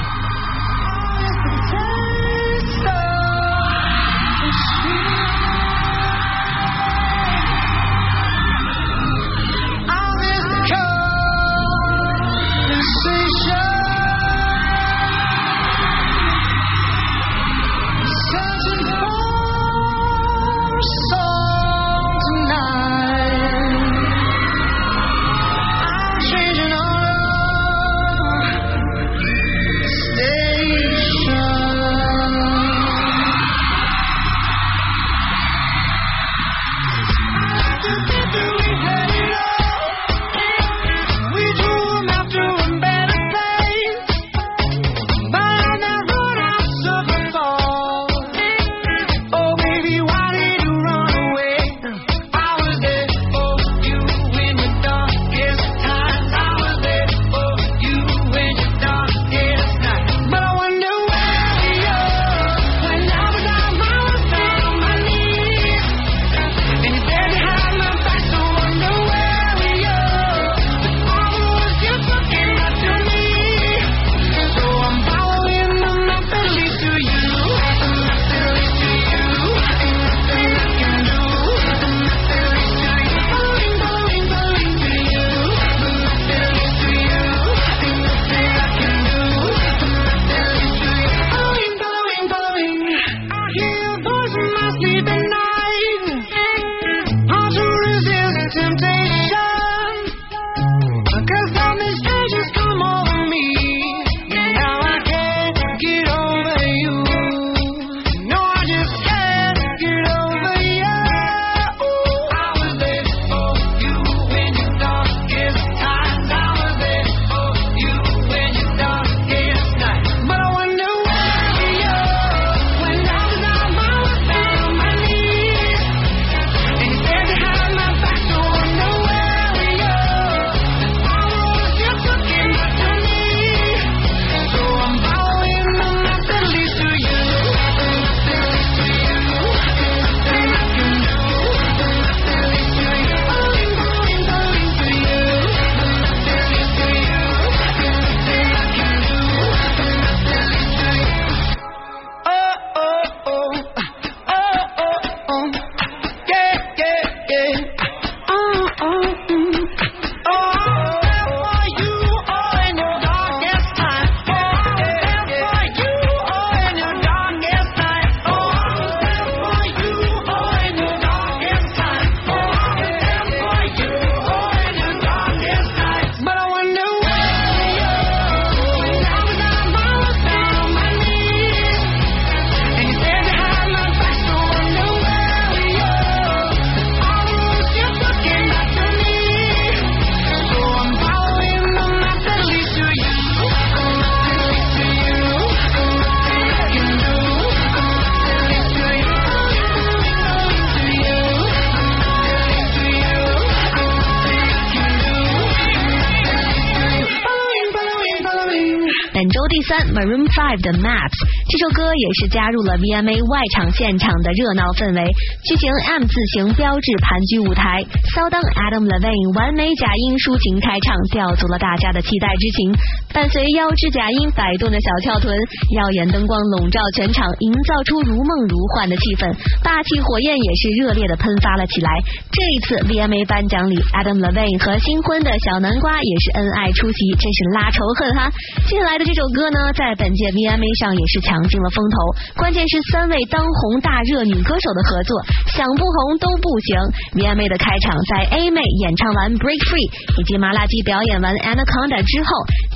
[209.93, 214.99] Maroon Five 的 Maps 这首歌也是加入了 VMA 外场现场的热闹氛围，
[215.47, 217.83] 巨型 M 字形标志盘踞舞台，
[218.15, 222.73] 骚当 Adam Levine 完美假音抒情开唱，吊足了大家的期待之情。
[223.13, 225.33] 伴随腰肢假音摆动的小翘臀，
[225.73, 229.31] 耀眼灯光笼罩全场，营造出如梦如幻的气氛，
[229.63, 231.89] 霸气火焰也是热烈的喷发了起来。
[232.29, 238.29] 这一次 VMA 颁奖礼，Adam Levine 和新婚的小南瓜也是恩爱出席，真是拉仇恨哈。
[238.67, 241.95] 接下来的这首歌呢，在本届 VMA 上也是抢尽了风头。
[242.41, 245.13] 关键是三位当红大热女歌手的合作，
[245.53, 247.21] 想不红都不行。
[247.21, 249.85] VMA 的开场，在 A 妹演唱完 Break Free
[250.17, 252.29] 以及麻辣鸡表演完 Anaconda 之后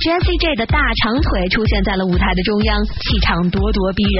[0.06, 4.18] ，Jessie J 的大长腿出现在了舞台的中央，气场咄咄逼人。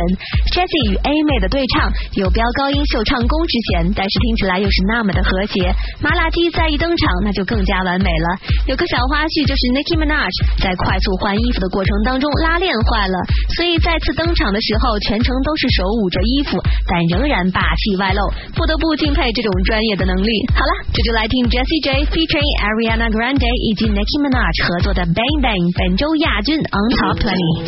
[0.50, 1.86] Jessie 与 A 妹的对唱
[2.18, 5.70] 有飙高音秀唱功之嫌，但是听起来又是那么的和谐。
[6.02, 8.26] 麻辣鸡再一登场，那就更加完美了。
[8.66, 13.18] 有个小花絮就是 Nicki Minaj 在快速换衣服的过程当中拉链坏了，
[13.58, 18.22] 所以再次登场的时候全程都是手捂着衣服，但仍然霸气外露，
[18.54, 20.30] 不得不敬佩这种专业的能力。
[20.54, 27.66] 好了，这就来听 Jessie J featuring Ariana Grande 以及 Nicki Minaj 合作的 Bang Bang 本周亚军 On Top Twenty。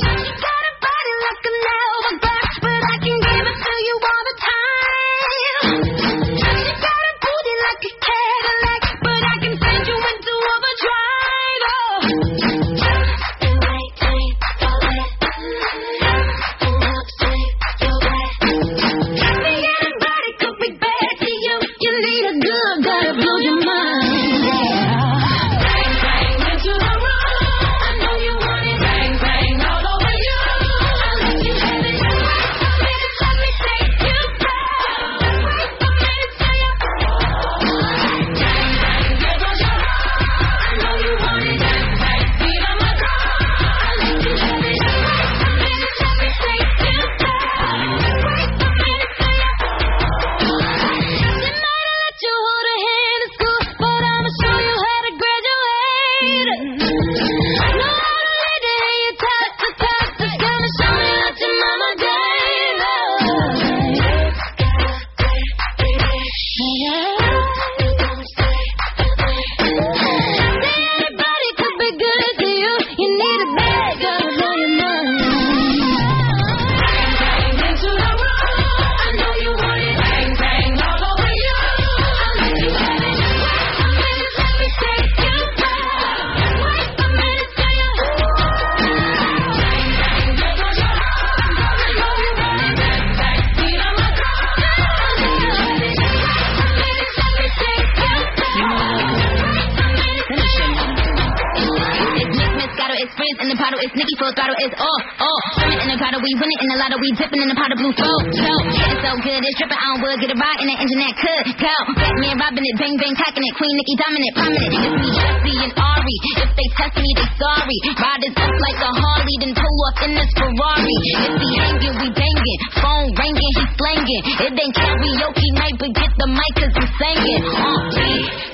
[104.15, 105.41] Nicki full throttle, it's all, all.
[105.59, 107.79] Swimming in the grotto, we winning in the lotto, we dipping in the pot of
[107.83, 108.15] blue flow.
[108.31, 111.01] So, yeah, it's so good, it's dripping on wood, get a ride in the engine
[111.03, 111.75] that could go.
[111.99, 114.71] Batman robbing it, bang bang cocking it, Queen Nicki dominant, prominent.
[114.71, 116.17] It's me, Jesse and Ari.
[116.47, 117.79] If they test me, they sorry.
[117.91, 120.99] Riders up like a Harley, then pull off in this Ferrari.
[121.11, 122.59] If he hanging, we banging.
[122.79, 124.23] Phone ringing, he slanging.
[124.47, 127.43] It ain't karaoke night, but get the mic 'cause I'm singing.
[127.51, 127.83] Uh,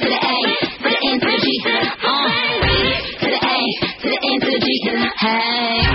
[0.01, 0.37] to the A,
[5.23, 5.90] Hey.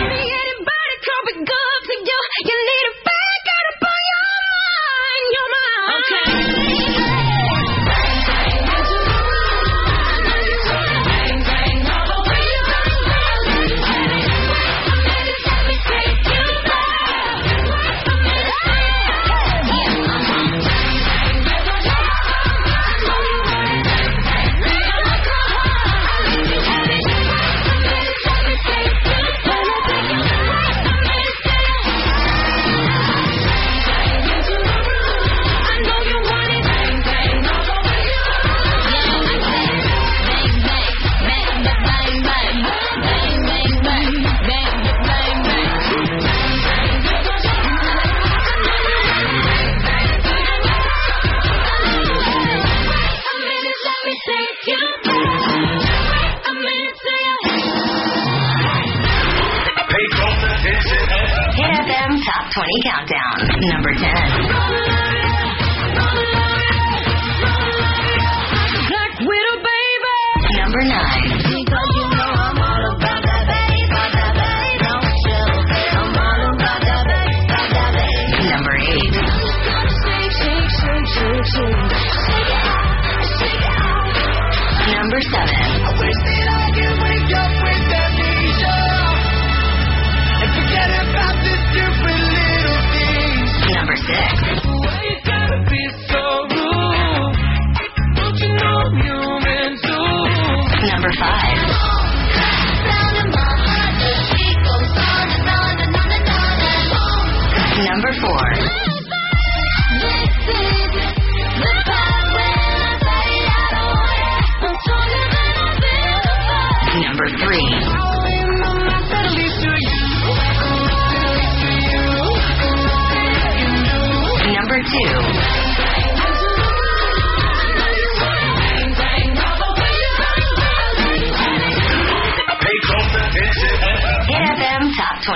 [63.76, 64.45] Number 10.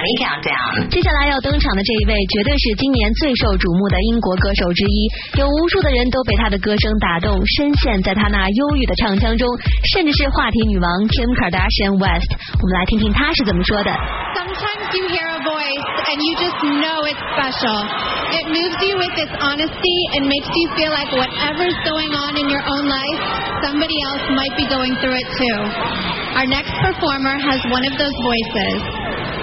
[0.08, 0.88] Countdown.
[0.88, 4.96] 接下来要登场的这一位，绝对是今年最受瞩目的英国歌手之一，
[5.36, 9.44] 有无数的人都被他的歌声打动，深陷在他那忧郁的唱腔中，
[9.92, 12.30] 甚至是话题女王 Kim Kardashian West。
[12.32, 13.92] 我们来听听她是怎么说的。
[14.34, 17.78] Sometimes you hear a voice and you just know it's special.
[18.34, 22.48] It moves you with its honesty and makes you feel like whatever's going on in
[22.48, 23.20] your own life,
[23.62, 25.58] somebody else might be going through it too.
[26.34, 28.97] Our next performer has one of those voices.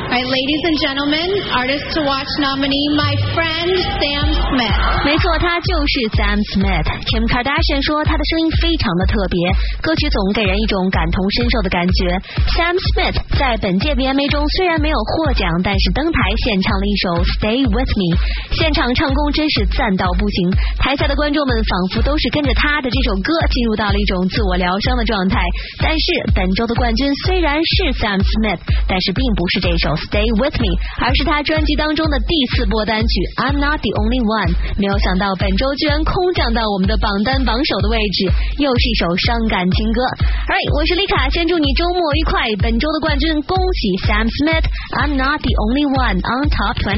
[0.07, 4.79] Right, ladies and gentlemen, artist to watch nominee, my friend Sam Smith.
[5.05, 6.87] 没错，他就是 Sam Smith。
[7.11, 9.37] Kim Kardashian 说他的声音非常的特别，
[9.83, 12.17] 歌曲总给人一种感同身受的感觉。
[12.55, 17.07] Sam Smith 在本届 VMA 中虽然没有获奖，但是登台献唱了一首
[17.37, 18.15] Stay With Me，
[18.55, 20.55] 现场唱功真是赞到不行。
[20.79, 25.43] 台下的观众们仿佛都是跟着他的这首歌进入到了一种自我疗伤的状态。
[25.83, 34.52] 但是本周的冠军虽然是 Sam Smith，但是并不是这首 Stay With Me，而是他专辑当中的第四波单曲 I'm Not the Only One。
[34.78, 40.02] 没有想到本周居然空降到我们的榜单榜首的位置，又是一首伤感情歌。
[40.48, 42.44] Alright，我是丽卡，先祝你周末愉快。
[42.60, 46.98] 本周的冠军，恭喜 Sam Smith，I'm Not the Only One on Top 20。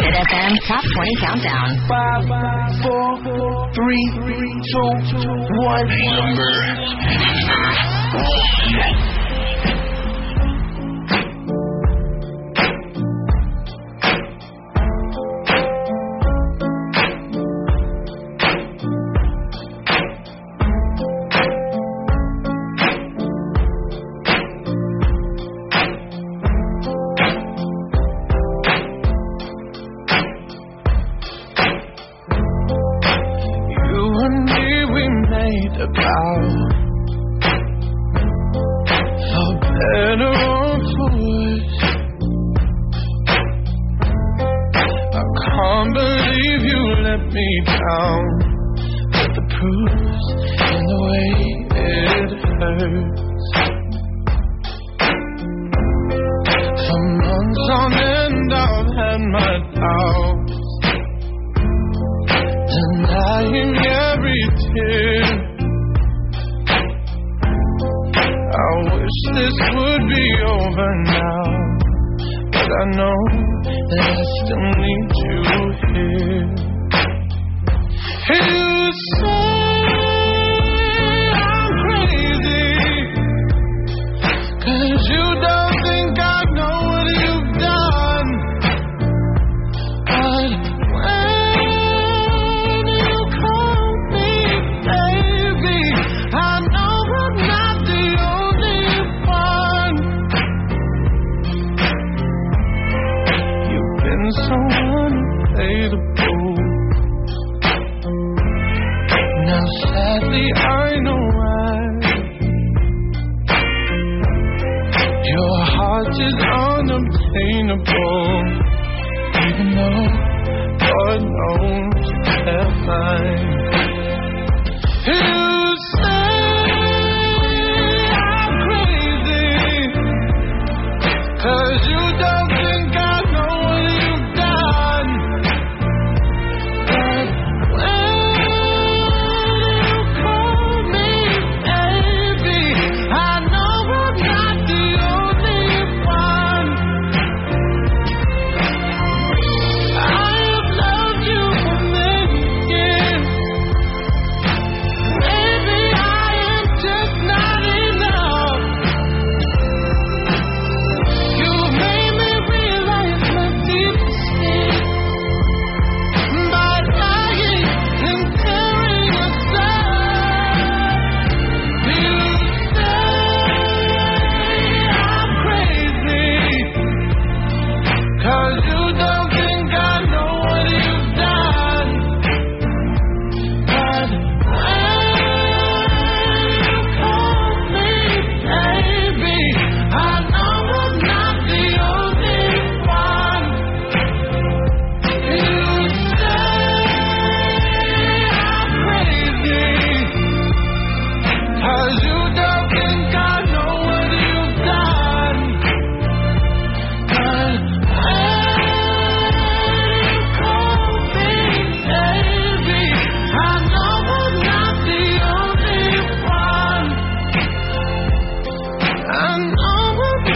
[0.00, 1.76] Hit FM Top 20 Countdown.
[1.88, 2.24] Five,
[2.82, 3.20] four,
[3.74, 4.06] three,
[4.72, 4.90] two,
[5.64, 5.86] one.
[5.88, 6.52] Number
[8.64, 8.84] You